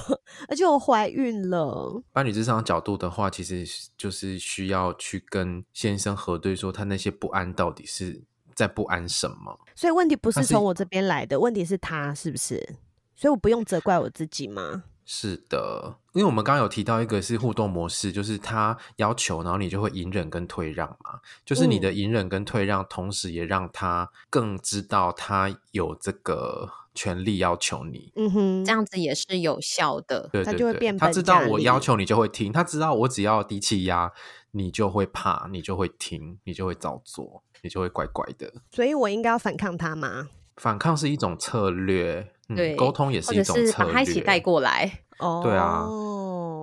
[0.48, 2.02] 而且我怀孕了。
[2.12, 3.64] 伴侣智商角度的话，其实
[3.96, 5.24] 就是需要去。
[5.36, 8.22] 跟先生核对说，他那些不安到底是
[8.54, 9.60] 在不安什么？
[9.74, 12.76] 所以问题不是从我这边来的，问题是他是不是？
[13.14, 14.84] 所以我不用责怪我自己吗？
[15.04, 21.20] 是的，因为我们刚刚有提到一个是互动模式，就是他要求，然后你就会隐忍跟退让嘛。
[21.44, 28.10] 就是你的隐忍跟退让，同时也让他更知道他有这个权利要求你。
[28.16, 30.28] 嗯哼，这样子也是有效的。
[30.32, 34.12] 对对对，他就会变，他知道我要求你就会听，他知道我只要低气压。
[34.56, 38.50] 你就会怕，你就会听，你就会照做，你就会乖乖的。
[38.70, 40.28] 所以我应该要反抗他吗？
[40.56, 43.92] 反抗是一种策略，对，嗯、沟通也是一种策略。
[43.92, 45.00] 把他一起带过来。
[45.18, 45.84] 哦，对啊。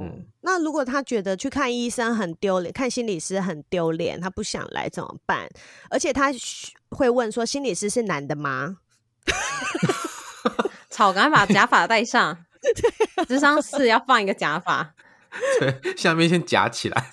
[0.02, 5.48] 嗯，那如果他觉得去看医生很丢脸，看心理师很丢脸，他不想来怎么办？
[5.92, 6.32] 而且他
[6.90, 8.80] 会问说：“心理师是男的吗？”
[10.90, 12.46] 草，赶快把假发戴上。
[13.28, 14.96] 智商四要放一个假发，
[15.60, 17.12] 对，下面先夹起来。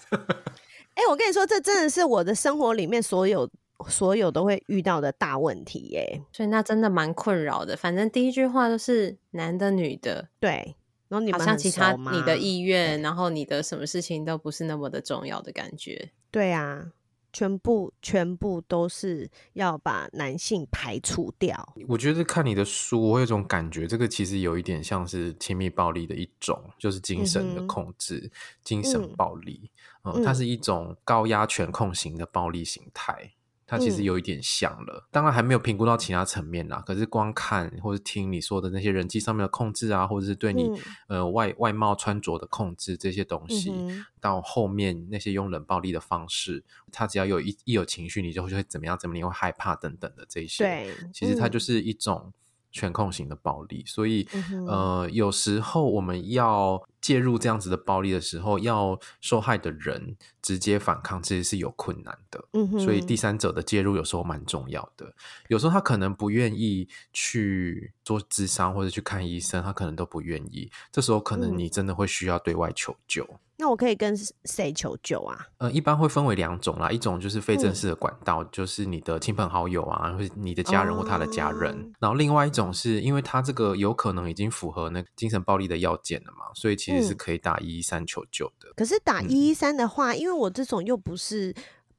[1.01, 3.51] 哎、欸，我跟你说，这真的是我的生活里面所有
[3.89, 6.21] 所有都会遇到的大问题耶。
[6.31, 7.75] 所以那真的蛮困扰的。
[7.75, 10.77] 反正第一句话都是男的、女的，对。
[11.09, 16.11] 然后你们好像其他你的意愿，然后你的什么事情都不是那么的重要的感觉。
[16.31, 16.93] 对啊，
[17.33, 21.75] 全部全部都是要把男性排除掉。
[21.89, 28.31] 我觉得看你的书，我有一种感觉，这个其实有一点像是亲密暴力的一种，就是精神的控制、嗯、
[28.63, 29.71] 精神暴力。
[30.03, 33.33] 嗯，它是一种高压权控型的暴力形态，
[33.71, 34.99] 它其实有一点像了。
[34.99, 40.65] 嗯、当然还没有评估到其他层面啦，可是光看或者听你说的那些人际上面的控制啊，或者是对你、
[41.07, 50.65] 嗯、呃外外貌穿着的控制这些东西，嗯、到后面那些用冷暴力的方式，他只要有一一有情绪，你就会怎么样怎么样，你会害怕等等的这些。
[50.65, 52.33] 对，其实它就是一种
[52.71, 53.83] 权控型的暴力。
[53.87, 56.83] 所以、嗯、呃，有时候我们要。
[57.01, 62.45] 介入这样子的暴力的时候，要受害的人直接反抗，其实是有困难的。
[62.79, 65.15] 所以第三者的介入有时候蛮重要的。
[65.49, 70.71] 有时候他可能不愿意去做智商或者去看医生，他可能都不愿意。
[70.93, 73.27] 这时候可能你真的会需要对外求救。
[73.31, 75.47] 嗯那我可以跟谁求救啊？
[75.59, 81.73] 呃，一般会分为两种啦，一种就是非正式的管道，嗯、就是你的亲朋好友啊，或者你的家人或他的家人。
[81.75, 88.73] 哦、然后另外一种是因为他这个有可能已经符合那个精神暴力的要件了嘛，所以其实是可以打一一三求救的。
[88.75, 91.55] 可是打一一三的话，嗯、因为我这种又不是，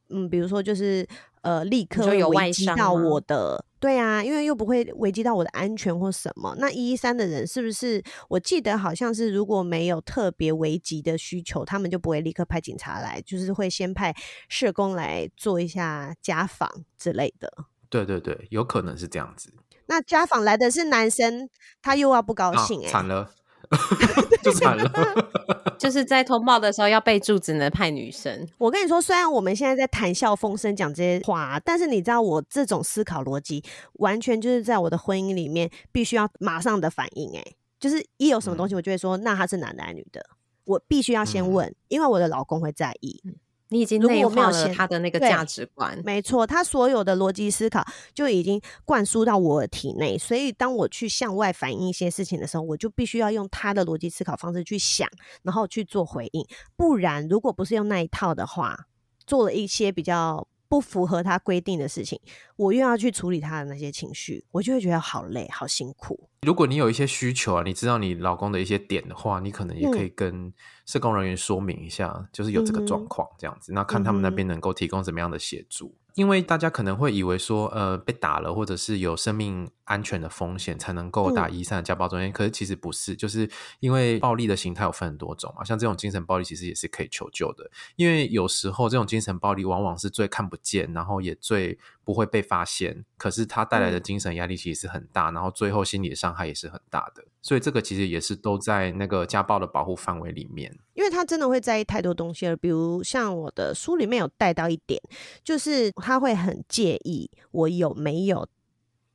[0.09, 1.07] 嗯，比如说就是。
[1.41, 6.55] 呃，立刻有危及到我的，对啊，因为又不会危及到我的安全或什么。
[6.59, 8.03] 那一一三的人是不是？
[8.29, 14.15] 我记得好像是，如果没有特别危急的需求，他们就不会立刻派警察来，就是会先派
[14.47, 17.51] 社工来做一下家访之类的。
[17.89, 19.51] 对对对，有可能是这样子。
[19.87, 21.49] 那家访来的是男生，
[21.81, 23.31] 他又要不高兴、欸，哎、啊，惨了。
[24.43, 24.91] 就惨了，
[25.79, 28.47] 就是在通报的时候要备注，只能派女生。
[28.57, 37.31] 我跟你说，虽然我们现在在谈笑风生讲这些话，但是你知道我这种思考逻辑，完全就是在我的婚姻里面必须要马上的反应。
[37.37, 37.43] 哎，
[37.79, 40.25] 就是一有什么东西，我就会说，嗯、那他是男的还是女的？
[40.65, 43.21] 我必须要先问，嗯、因为我的老公会在意。
[43.25, 43.35] 嗯
[43.71, 47.81] 你已经内化了他的那个价值观，没错，他所有的逻辑思考
[48.13, 55.07] 就已经灌输到我的体内，所以当我去向外反映一些事情的时候，我就必须要用他的逻辑思考方式去想，
[55.43, 58.87] 然后去做回应，不然如果不是用那一套的话，
[59.25, 62.17] 做了一些比较不符合他规定的事情，
[62.55, 66.29] 我又要去处理他的那些情绪，我就会觉得好累，好辛苦。
[66.43, 70.53] 如果你有一些需求啊，你知道你老公的一些点的话，你可能也可以跟
[70.85, 75.93] 社工人员说明一下，嗯、就是有这个状况这样子，那看他们那边能够提供什么样的协助。
[76.15, 83.49] 因为大家可能会以为说，呃，被打了或者是有生命安全的风险才能够打一三的家暴专线，嗯、可是其实不是，就是
[83.81, 97.25] 因为暴力的形态有分很多种嘛，像这种精神暴力其实也是可以求救的，因为有时候这种精神暴力往往是最看不见，然后也最不会被发现，可是它带来的精神压力其实是很大，嗯、然后最后心理的伤害也是很大的。
[97.41, 102.55] 所以这个其实也是都在那个家暴的保护范围里面，因为他真的会在意太多东西了。
[102.55, 105.01] 比如像我的书里面有带到一点，
[105.43, 108.47] 就是他会很介意我有没有。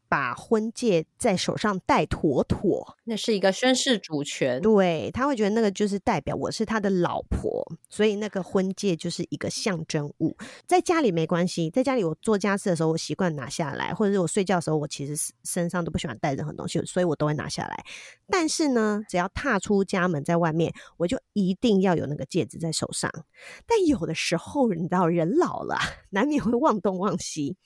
[0.08, 4.60] 把婚戒在手上戴妥妥，那是一个宣誓主权。
[4.60, 10.36] 对，他会觉得那个就是代表我是他的老婆，所以那个婚戒就是一个象征物。
[10.66, 17.84] 在家里没关系，在家里我做家事的时候，我习惯拿下来，或者是我睡觉的时候，我其实身上都不喜欢带任何东西，所以我都会拿下来。
[18.28, 23.10] 但是呢，只要踏出家门，在外面，我就一定要有那个戒指在手上。
[23.66, 25.76] 但有的时候，你知道，人老了，
[26.10, 27.56] 难免会忘东忘西。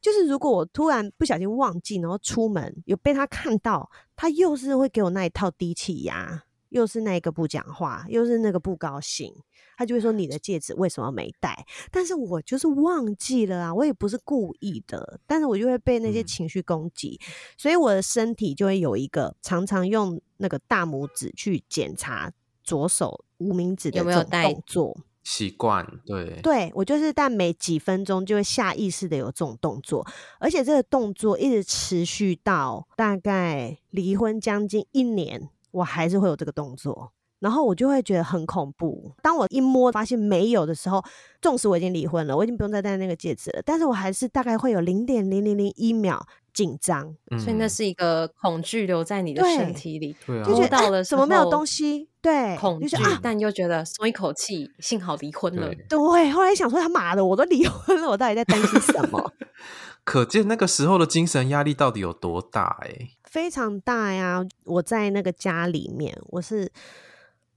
[0.00, 9.32] 就是如果我突然不小心忘记，然后出门有被他看到，他又是会给我那一套低气压，又是那个不讲话，又是那个不高兴，
[9.76, 11.64] 他就会说，你的戒指为什么没戴？
[11.90, 24.98] 但是我就是忘记了啊，我也不是故意的，但是我就会被那些情绪攻击，嗯、所以我的身体就会有一个常常用那个大拇指去检查左手无名指的这种动作。
[25.30, 30.06] 习惯对，对我就是，但每几分钟就会下意识的有这种动作，
[30.40, 39.12] 而且这个动作一直持续到大概离婚将近一年，我还是会有这个动作，然后我就会觉得很恐怖。
[39.22, 41.04] 当我一摸发现没有的时候，
[41.42, 46.26] 纵使我已经离婚了，我已经不用再戴那个戒指了，但是我还是大概会有零点零零零一秒。
[46.58, 55.72] 紧张，所以那是一个恐惧留在你的身体里，对，就觉得到了什么没有东西，对，恐惧，但又觉得松一口气，幸好离婚了。
[55.88, 55.96] 对，
[56.32, 59.32] 后来想说他妈的，我都离婚了，我到底在担心什么？
[60.02, 62.76] 可见那个时候的精神压力到底有多大？
[62.82, 64.44] 哎，非常大呀！
[64.64, 66.72] 我在那个家里面，我是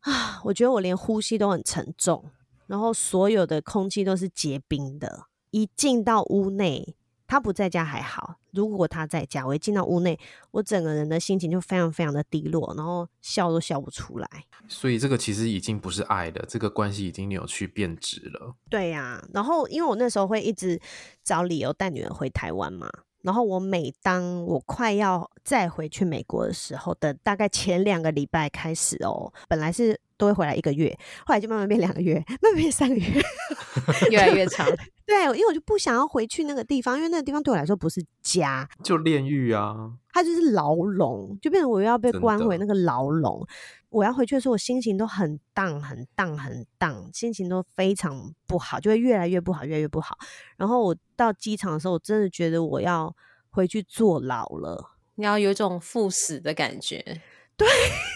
[0.01, 2.25] 啊，我觉得我连呼吸都很沉重，
[2.67, 6.95] 然后所有的空气都是结冰的，一进到屋内。
[7.27, 10.19] 他不在家还好，如果他在家，我一进到屋内，
[10.51, 14.27] 我整个人的心情就非常非常的低落，然后笑都笑不出来。
[14.67, 18.55] 所以这个其实已经不是爱了，这个关系已经扭曲变质了。
[18.69, 20.79] 对呀、啊，然后因为我那时候会一直
[21.23, 22.89] 找理由带女儿回台湾嘛，
[23.21, 33.21] 然后我每当我快要再回去美国的时候的大概前两个礼拜开始哦，本来是都会回来一个月，后来就慢慢变两个月，慢慢变三个月，
[34.11, 34.67] 越来越长。
[35.05, 43.45] 对，因为我就不想要回去那个地方，因为那个地方对我来说不是家，就炼狱啊，它就是牢笼，就变成我又要被关回那个牢笼。
[43.89, 50.17] 我要回去的时候，我心情都很荡、很荡、很荡，心情都非常不好，就会越来越不好，越来越不好。
[50.55, 53.13] 然后我到机场的时候，我真的觉得我要
[53.49, 57.21] 回去坐牢了，你要有一种赴死的感觉。
[57.57, 57.67] 对，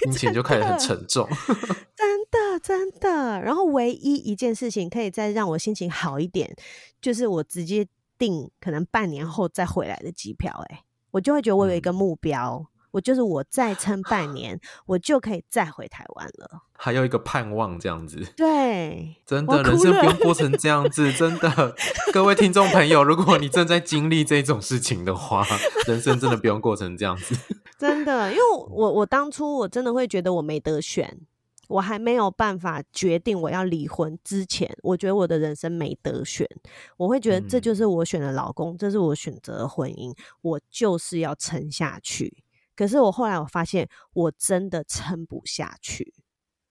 [0.05, 1.27] 心情就开始很沉重，
[2.65, 3.39] 真的。
[3.41, 6.55] 然后唯一一件事情可以再让我心情好一点，
[6.99, 10.51] 就是我直接订可能半年后再回来的机票。
[10.69, 12.61] 哎，我就会觉得我有一个目标。
[12.63, 16.61] 嗯我就是我再撑半 年，我就可以再回台湾了。
[16.77, 18.25] 还有一个盼望，这样子。
[18.37, 21.11] 对，真的，人生不用过成这样子。
[21.11, 21.75] 真的，
[22.13, 25.45] 各位听众朋友，如果你正在经历这种事情的话，
[25.85, 27.35] 人生真的不用过成这样子。
[27.77, 31.19] 真的，因为我 我当初我真的会觉得我没得选。
[31.67, 36.47] 我还没有办法决定我要离婚之前，我觉得我的人生没得选。
[36.97, 42.43] 我会觉得这就是我选的老公，嗯、这是我选择的婚姻，我就是要撑下去。
[42.75, 46.13] 可是我后来我发现，我真的撑不下去，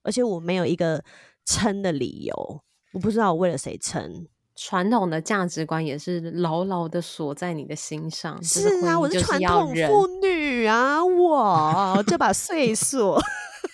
[0.03, 1.03] 而且我没有一个
[1.45, 2.63] 撑的理由。
[2.93, 4.27] 我不知道我为了谁撑。
[4.57, 8.41] 传统的价值观也是牢牢的锁在你的心上。
[8.41, 13.17] 是啊，我是传统妇女啊，我 这把岁数。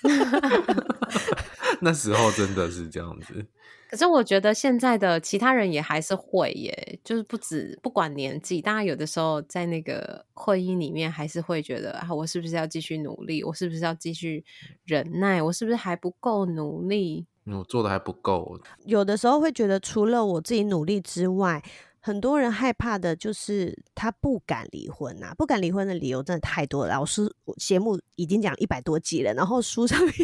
[1.81, 3.47] 那时候真的是这样子。
[3.89, 13.43] 可是我觉得现在的其他人也还是会耶，就是不止不管年纪，大家有的时候在那个婚姻里面还是会觉得啊，我是不是要继续努力？
[13.43, 14.45] 我是不是要继续
[14.85, 15.43] 忍耐？
[15.43, 17.27] 我是不是还不够努力？
[17.47, 18.61] 我做的还不够。
[18.85, 21.63] 有的时候会觉得，除了我自己努力之外。
[22.03, 26.95] 很多人害怕的就是他不敢离婚呐、不敢离婚的理由真的太多了。
[26.95, 30.15] 老师节目已经讲一百多集了，然后书上 面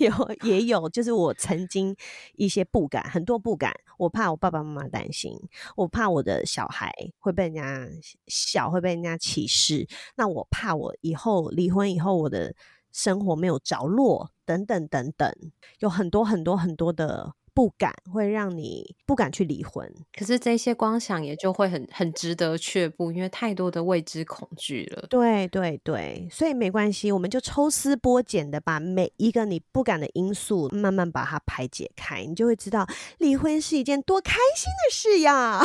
[0.00, 0.10] 有
[0.42, 1.94] 也有，就是我曾经
[2.34, 3.72] 一些不敢，很多不敢。
[3.96, 5.38] 我怕我爸爸妈妈担心，
[5.76, 7.88] 我怕我的小孩会被人家
[8.26, 9.86] 小，会被人家歧视。
[10.16, 12.52] 那我怕我以后离婚以后，我的
[12.90, 15.32] 生活没有着落，等等等等，
[15.78, 17.34] 有很多很多很多的。
[17.54, 19.88] 不敢会让你不敢去离婚，
[20.18, 25.06] 可是这些光想也就会很很值得却步，因为太多的未知恐惧了。
[25.08, 32.84] 对对对，所以没关系，我们就抽丝剥茧的把每一个你不敢的因素慢慢把它排解开，你就会知道
[33.18, 35.62] 离婚是一件多开心的事呀。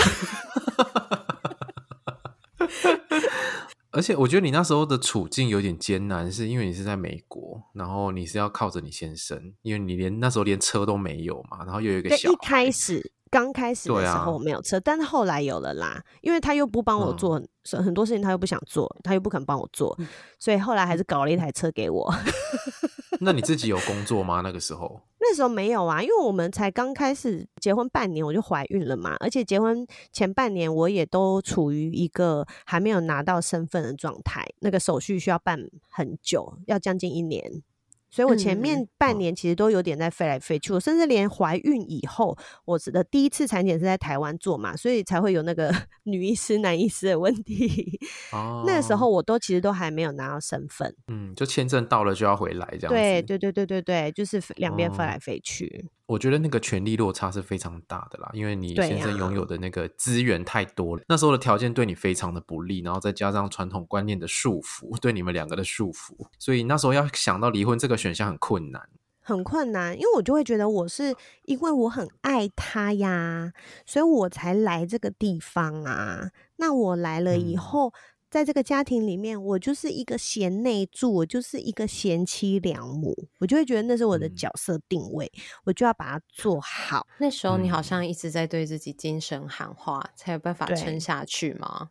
[3.92, 12.34] 而且我觉得你那时候的处境有点艰难，是因为你是在美国，然后你是要靠着你先生，因为你连那时候连车都没有嘛，然后又有一个小孩。
[12.34, 19.98] 一开始刚开始的时候没有车，啊、但是后来有了啦，因为他又不帮我做、嗯、很多事情，他又不想做，他又不肯帮我做，
[20.38, 22.14] 所以后来还是搞了一台车给我。
[23.20, 24.42] 那你自己有工作吗？
[24.42, 25.02] 那个时候？
[25.22, 35.60] 那时候没有啊，因为我们才刚开始结婚半年，我就怀孕了嘛，而且结婚前半年我也都处于一个还没有拿到身份的状态，那个手续需要办
[35.90, 37.62] 很久，要将近一年。
[38.10, 45.74] 所以我前面半年其实都有点在飞来飞去，嗯、我甚至连怀孕以后，我的第一次产检是在台湾做嘛，所以才会有那个
[46.06, 48.00] 女医师、男医师的问题。
[48.32, 52.96] 哦，那个时候我都其实都还没有拿到身份，嗯，就签证到了就要回来这样子。
[52.96, 55.90] 对对对对对对，就是两边飞来飞去。
[56.10, 68.90] 哦我觉得那个权力落差是非常大的啦，因为你先生拥有的那个资源太多了，啊、那时候的条件对你非常的不利，然后再加上传统观念的束缚， 对你们两个的束缚，所以那时候要想到离婚这个选项很困难，
[69.22, 73.54] 很困难，因为我就会觉得我是因为我很爱他呀，
[73.86, 77.90] 所以我才来这个地方啊，那我来了以后。
[77.90, 77.94] 嗯
[78.30, 87.08] 在这个家庭里面，我就是一个贤内助，我就是一个贤妻良母，我就会觉得那是我的角色定位，嗯、我就要把它做好。
[87.18, 91.90] 那时候你好像一直在对自己精神喊话，嗯、才有办法撑下去吗？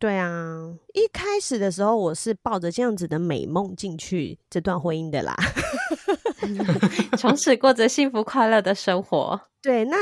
[0.00, 5.36] 对啊，一开始的时候我是抱着这样子的美梦进去这段婚姻的啦，
[7.16, 9.40] 从此过着幸福快乐的生活。
[9.62, 9.96] 对，那。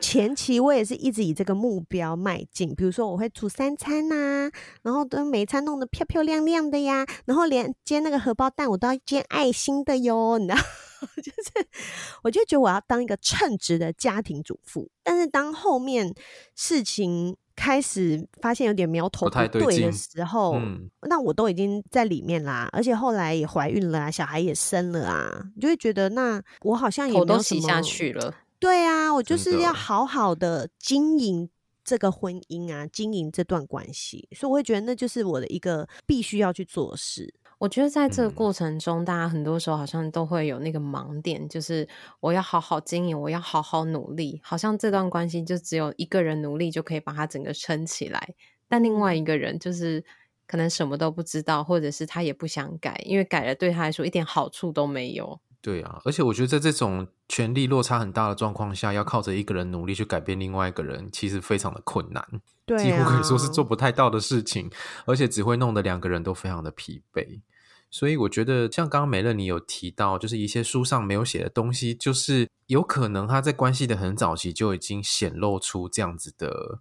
[0.00, 4.50] 前期我也是一直以这个目标迈进，比如说我会煮三餐呐、啊，
[4.82, 10.60] 然后都每一餐弄得漂漂亮亮的呀，然后连煎那个荷包蛋我都要煎爱心的哟，你知道，
[11.16, 11.68] 就是
[12.22, 14.88] 我就觉得我要当一个称职的家庭主妇。
[15.02, 16.14] 但是当后面
[16.54, 28.32] 事情开始发现有点苗头不对的时候，嗯、那我都已经在里面啦，而且后来也怀孕了啊，小孩也生了啊，你就会觉得那我好像也没有什么都洗下去了。
[28.62, 29.72] 对啊，我就是要。
[29.72, 31.50] 好好的经营
[31.82, 37.34] 这个婚姻啊，经营这段关系，所以我会觉得那就是我的一个必须要去做事。
[37.58, 41.88] 我觉得在这个过程中，嗯、大家很多时候好像都会有那个盲点，就是
[42.20, 48.34] 我要好好经营，我要好好努力，好像这段关系就只有一个人努力就可以把它整个撑起来，
[48.68, 50.04] 但另外一个人就是
[50.46, 55.40] 可能什么都不知道，或者是他也不想改，因为改了对他来说一点好处都没有。
[55.62, 62.26] 对啊，而且我觉得在这种权力落差很大的状况下，要靠着一个人努力去改变另外一个人，其实非常的困难，
[62.66, 64.68] 对啊，几乎可以说是做不太到的事情，
[65.06, 67.40] 而且只会弄得两个人都非常的疲惫。
[67.88, 76.80] 所以我觉得，像刚刚美乐你有提到，就是一些书上没有写的东西，就是有可能他在关系的很早期就已经显露出这样子的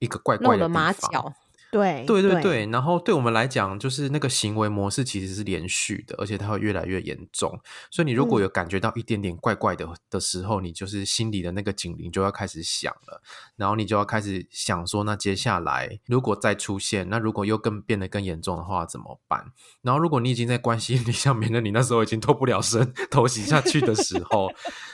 [0.00, 1.32] 一个怪怪的马脚。
[1.70, 7.60] 对对对对，然后对我们来讲，就是那个行为模式其实是连续的，而且它会越来越严重。
[7.90, 13.20] 所以你如果有感觉到一点点怪怪的的时候，嗯、你就是心里的那个警铃就要开始响了，
[13.56, 19.52] 然后你就要开始想说，那接下来如果再出现，那如果又更变得更严重的话怎么办？
[19.82, 24.50] 然后如果你已经在关系里，像免得你那时候已经脱不了身，头洗下去的时候，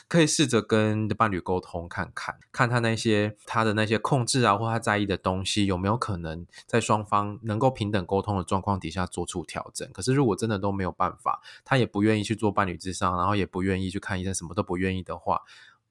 [0.09, 6.45] 可以试着跟伴侣沟通看看，看他那些他的那些控制啊，或他在意的东西有没有可能。
[6.67, 15.43] 在双方能够平等沟通的状况底下做出调整，可是如果真的都没有办法，他也不愿意去做伴侣咨商，然后也不愿意去看医生，什么都不愿意的话，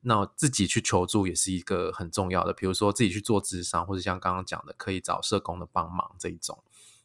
[0.02, 2.52] 那自己去求助也是一个很重要的。
[2.54, 6.64] 比如说自己去做智商，或者像刚刚讲的，可以找社工的帮忙这一种。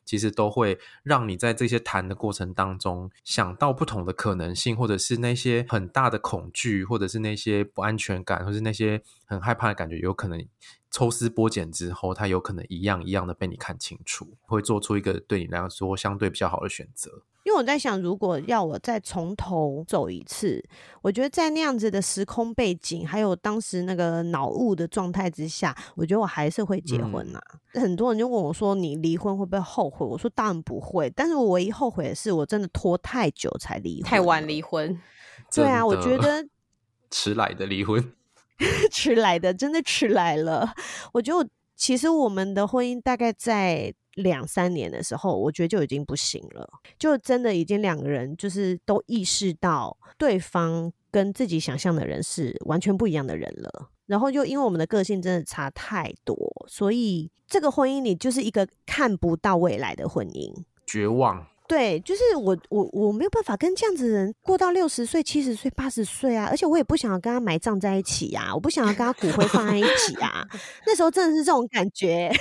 [0.08, 10.42] 其实都会让你在这些谈的过程当中想到不同的可能性，或者是那些很大的恐惧，或者是那些不安全感，或是那些很害怕的感觉，有可能
[10.90, 17.22] 抽丝剥茧之后，它有可能一样一样的被你看清楚，会做出一个对你来说相对比较好的选择。
[17.48, 20.62] 因为我在想，如果要我再从头走一次，
[21.00, 27.56] 我觉得在那样子的时空背景，还有当时那个脑雾的状态之下，我觉得我还是会结婚呐、啊。
[27.72, 35.00] 嗯、很多人就问我说：“你离婚会不会后悔？”我说：“当然不会。”但是我唯一后悔的是，我真的拖太久才离婚，太晚离婚。
[35.50, 36.46] 对啊，我觉得
[37.10, 38.12] 迟来的离婚，
[38.92, 40.74] 迟来的真的迟来了。
[41.14, 43.94] 我觉得我其实我们的婚姻大概在。
[44.18, 53.90] 两三年的时候，我觉得就已经不行了，就真的已经两个人就是都意识到对方跟自己想象的人是完全不一样的人了。
[54.06, 56.34] 然后就因为我们的个性真的差太多，
[56.66, 60.52] 所以这个婚姻里就是一个看不到未来的婚姻，
[60.86, 61.46] 绝望。
[61.68, 70.48] 对，就是我我我没有办法跟这样子的人过到六十岁、七十岁、八十岁啊，而且我也不想要跟他埋葬在一起呀、啊，我不想要跟他骨灰放在一起啊。
[70.86, 72.32] 那时候真的是这种感觉。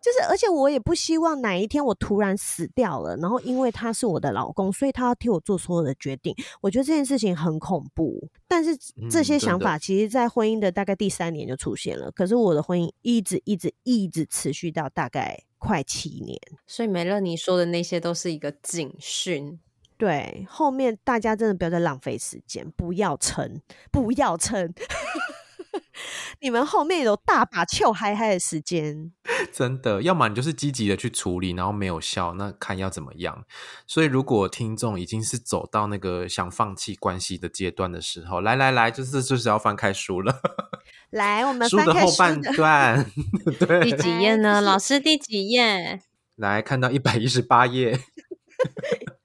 [0.00, 6.34] 就是，而且我也不希望哪一天我突然死掉了，然后因为他是我的老公，所以他要替我做所有的决定。
[6.60, 8.28] 我觉得这件事情很恐怖。
[8.46, 8.76] 但是
[9.10, 12.10] 这些想法其实，在婚姻的大概第三年就出现了。
[12.12, 16.38] 可是我的婚姻一直一直一直持续到大概快七年。
[16.66, 19.58] 所以梅乐你说的那些都是一个警讯。
[19.96, 23.60] 对，后面大家真的不要再浪费时间，不要撑，
[23.90, 24.72] 不要撑。
[26.40, 29.12] 你们后面有大把臭嗨嗨的时间，
[29.52, 33.44] 真的，要么你就是积极的去处理，然后没有效，那看要怎么样。
[33.86, 40.40] 所以，如果听众已经是走到那个想放弃关系的阶段的时候，来来来，就是就是要翻开书了。
[41.10, 43.10] 来，我们翻开书的后半段，
[43.60, 44.60] 对，第几页呢？
[44.60, 46.00] 老师，第几页？
[46.36, 48.00] 来看到一百一十八页。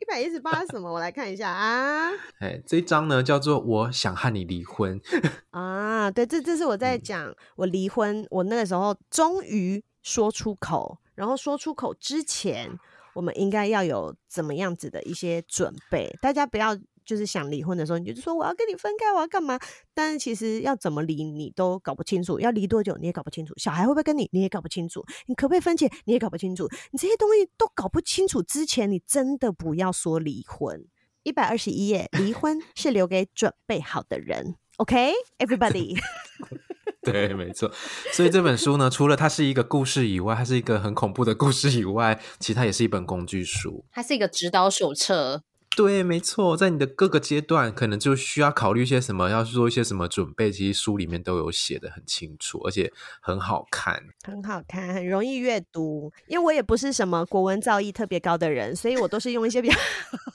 [0.09, 0.91] 一百一十八什么？
[0.91, 2.09] 我来看一下啊。
[2.41, 4.99] 哎，这一章呢叫做“我想和你离婚”
[5.51, 6.09] 啊。
[6.09, 12.71] 对，这这是我在讲我离婚，我那个时候终于说出口，然后说出口之前，
[13.13, 16.17] 我们应该要有怎么样子的一些准备。
[16.19, 16.75] 大家不要。
[17.09, 19.57] 就是想离婚的时候，你就说我要跟你分开，我要干嘛？
[19.95, 22.39] 但是其实要怎么离，你都搞不清楚。
[22.39, 23.51] 要离多久，你也搞不清楚。
[23.57, 25.03] 小孩会不会跟你，你也搞不清楚。
[25.25, 26.69] 你可不可以分钱，你也搞不清楚。
[26.91, 30.85] 你这些东西都搞不清楚之前，你真的不要说离婚。
[31.23, 34.53] 一百二十一页，离婚是留给准备好的人。
[34.77, 35.95] OK，everybody。
[35.95, 36.01] Okay?
[37.01, 37.71] 对，没错。
[38.13, 43.83] 所以这本书呢，除了它是一个故事以外，它是一个很恐怖的故事以外，其实它也是一本工具书。
[43.91, 45.41] 它是一个指导手册。
[45.75, 50.51] 对，没错，在你的各个阶段，可能就需要考虑一些什么，要做一些什么准备。
[50.51, 52.91] 其实书里面都有写的很清楚，而且
[53.21, 56.11] 很好看，很好看，很容易阅读。
[56.27, 59.75] 因为我也不是什么国文造诣特别高的人，所以我都是用一些比较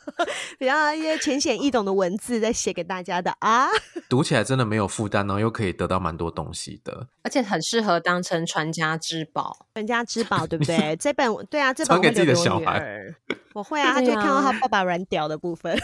[0.59, 3.69] 比较一些浅显易懂的文字在写给大家的啊。
[4.09, 9.67] 读起来真的没有负担，然后又可以得到蛮多东西的，而且很适合当成传家之宝。
[9.75, 10.97] 传家之宝，对不对？
[10.97, 13.15] 这本对啊，这本传给自己的小孩。
[13.55, 15.79] 我会啊，他就会看到他爸爸软屌的部分，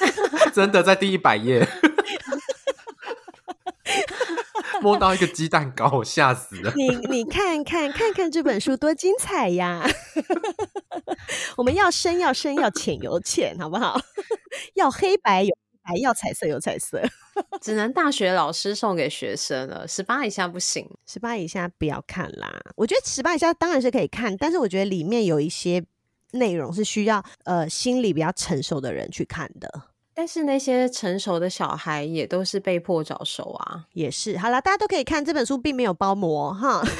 [0.54, 1.66] 真的在第一百页
[4.82, 6.70] 摸到一个鸡蛋糕，我吓死了。
[6.76, 9.82] 你你看看看看这本书多精彩呀！
[11.56, 13.98] 我们要深要深，要浅有浅，好不好？
[14.74, 17.02] 要黑白有白，要彩色有彩色，
[17.62, 19.88] 只能大学老师送给学生了。
[19.88, 22.60] 十八以下不行，十八以下不要看啦。
[22.76, 25.82] 我觉得十八以下当然是可以看，但是我觉得里面有一些。
[26.34, 29.82] 内容是需要呃心理比较成熟的人去看的，
[30.14, 34.38] 但是那些成熟的小孩也都是被迫早熟啊，也是。
[34.38, 36.82] 好啦，大家都可以看这本书，并没有包膜哈。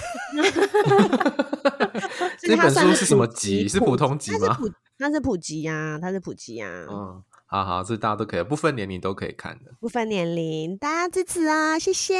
[2.38, 3.68] 这本书是什么级？
[3.68, 4.38] 是普通级吗？
[4.40, 6.88] 它是普，它是普级呀、啊，它是普及呀、啊。
[6.90, 12.14] 嗯，好好，这大家都可以，不分年龄都可以看的，不分年龄，大家支持啊，谢谢。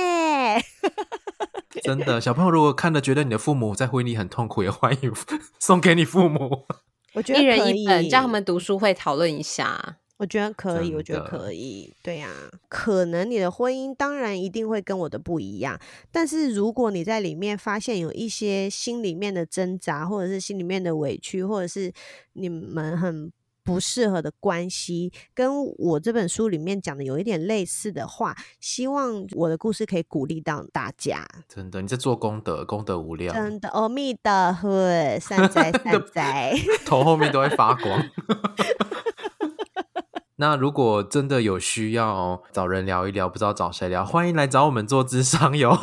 [1.83, 5.13] 真的，小朋友如果看了觉得你的父母在婚礼很痛苦，也欢迎
[5.59, 6.67] 送给你父母。
[7.15, 9.97] 我觉得一人一本，叫他们读书会讨论一下。
[10.17, 11.93] 我觉得可以，我觉得可以。
[12.03, 15.81] 对呀、啊，可能你的婚姻当然一定会跟我的不一样，
[16.13, 21.93] 但是如果你在里面发现有一些心里面的挣扎，或者是心里面的委屈，或者是
[22.35, 23.33] 你们很。
[23.65, 31.27] 不适合的关系，跟我这本书里面讲的有一点类似的话，希望我的故事可以鼓励到大家。
[31.49, 33.35] 真的，你在做功德，功德无量。
[33.35, 36.55] 真的，阿弥陀佛，善哉 善哉，
[36.85, 38.05] 头后面都会发光。
[40.37, 45.79] 那如果真的有需要找人聊一聊，不知道找谁聊，欢迎来找我们做智商哟。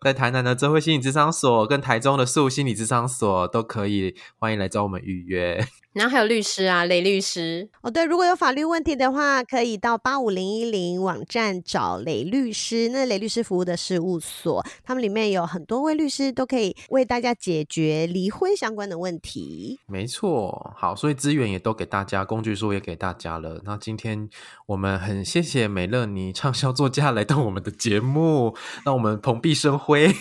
[0.00, 5.66] 在台南的智慧心理智商所跟台中的素心理智商所都可以，欢迎来找我们预约。
[5.94, 12.88] 然后还有律师啊，雷律师哦，对，如果有法律问题的话，可以到八五零一零网站找雷律师。
[12.88, 19.78] 那雷律师服务的事务所，他们里面有很多位律师，都可以为大家解决离婚相关的问题。
[19.86, 23.62] 没错，好，所以资源也都给大家，工具书也给大家了。
[23.64, 24.28] 那今天
[24.66, 30.12] 我们很谢谢美乐妮畅销作家来到我们的节目，让我们蓬荜生辉。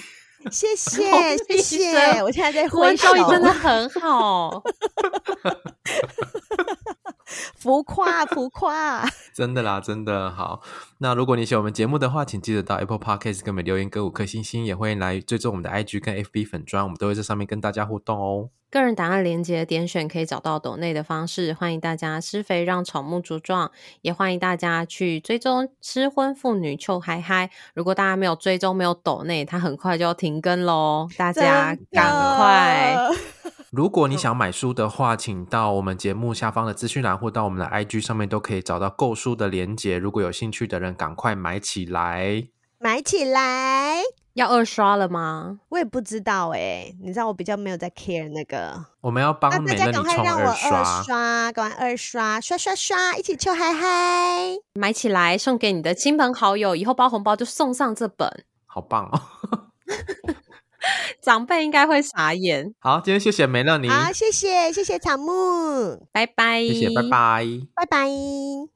[0.51, 3.51] 谢 谢谢谢，我现在在挥手，真的。
[3.53, 4.61] 很好，
[7.25, 9.03] 浮 夸浮夸，
[9.33, 10.61] 真的啦，真的好。
[10.99, 18.49] 那如果你喜欢我们节目的话，请记得到 Apple Podcast 给我们留言，给五颗星星，也欢迎来追踪我们的 IG 跟 FB 粉砖，我们都会在上面跟大家互动哦。
[18.69, 23.69] 个人档案连接点选可以找到抖内的方式，欢迎大家施肥让草木茁壮，
[24.01, 27.51] 也欢迎大家去追踪失婚妇女臭嗨嗨。
[27.75, 32.97] 如果大家没有追踪没有抖内，它很快就要停更喽，大家赶快。
[33.75, 39.97] 如果你想买书的话，请到我们节目下方的资讯栏或到我们的 IG 上面都可以找到购书的连接。
[39.97, 42.49] 如果有兴趣的人，赶快买起来。
[42.77, 43.99] 买起来。
[44.35, 45.57] 要二刷了吗？
[45.69, 48.85] 我也不知道哎、欸，你知道我比较没有在 care 那个。
[49.01, 54.55] 我们要帮美乐你创二刷，让我二刷，赶快二刷，刷刷刷，一起抽嗨嗨！
[54.73, 59.21] 买起来送给你的亲朋好友，以后包红包就送上这本，好棒哦！
[61.21, 62.73] 长辈应该会傻眼。
[62.79, 68.72] 好，今天谢谢美乐你，好，谢谢谢谢草木，拜拜，谢谢，拜拜，拜拜。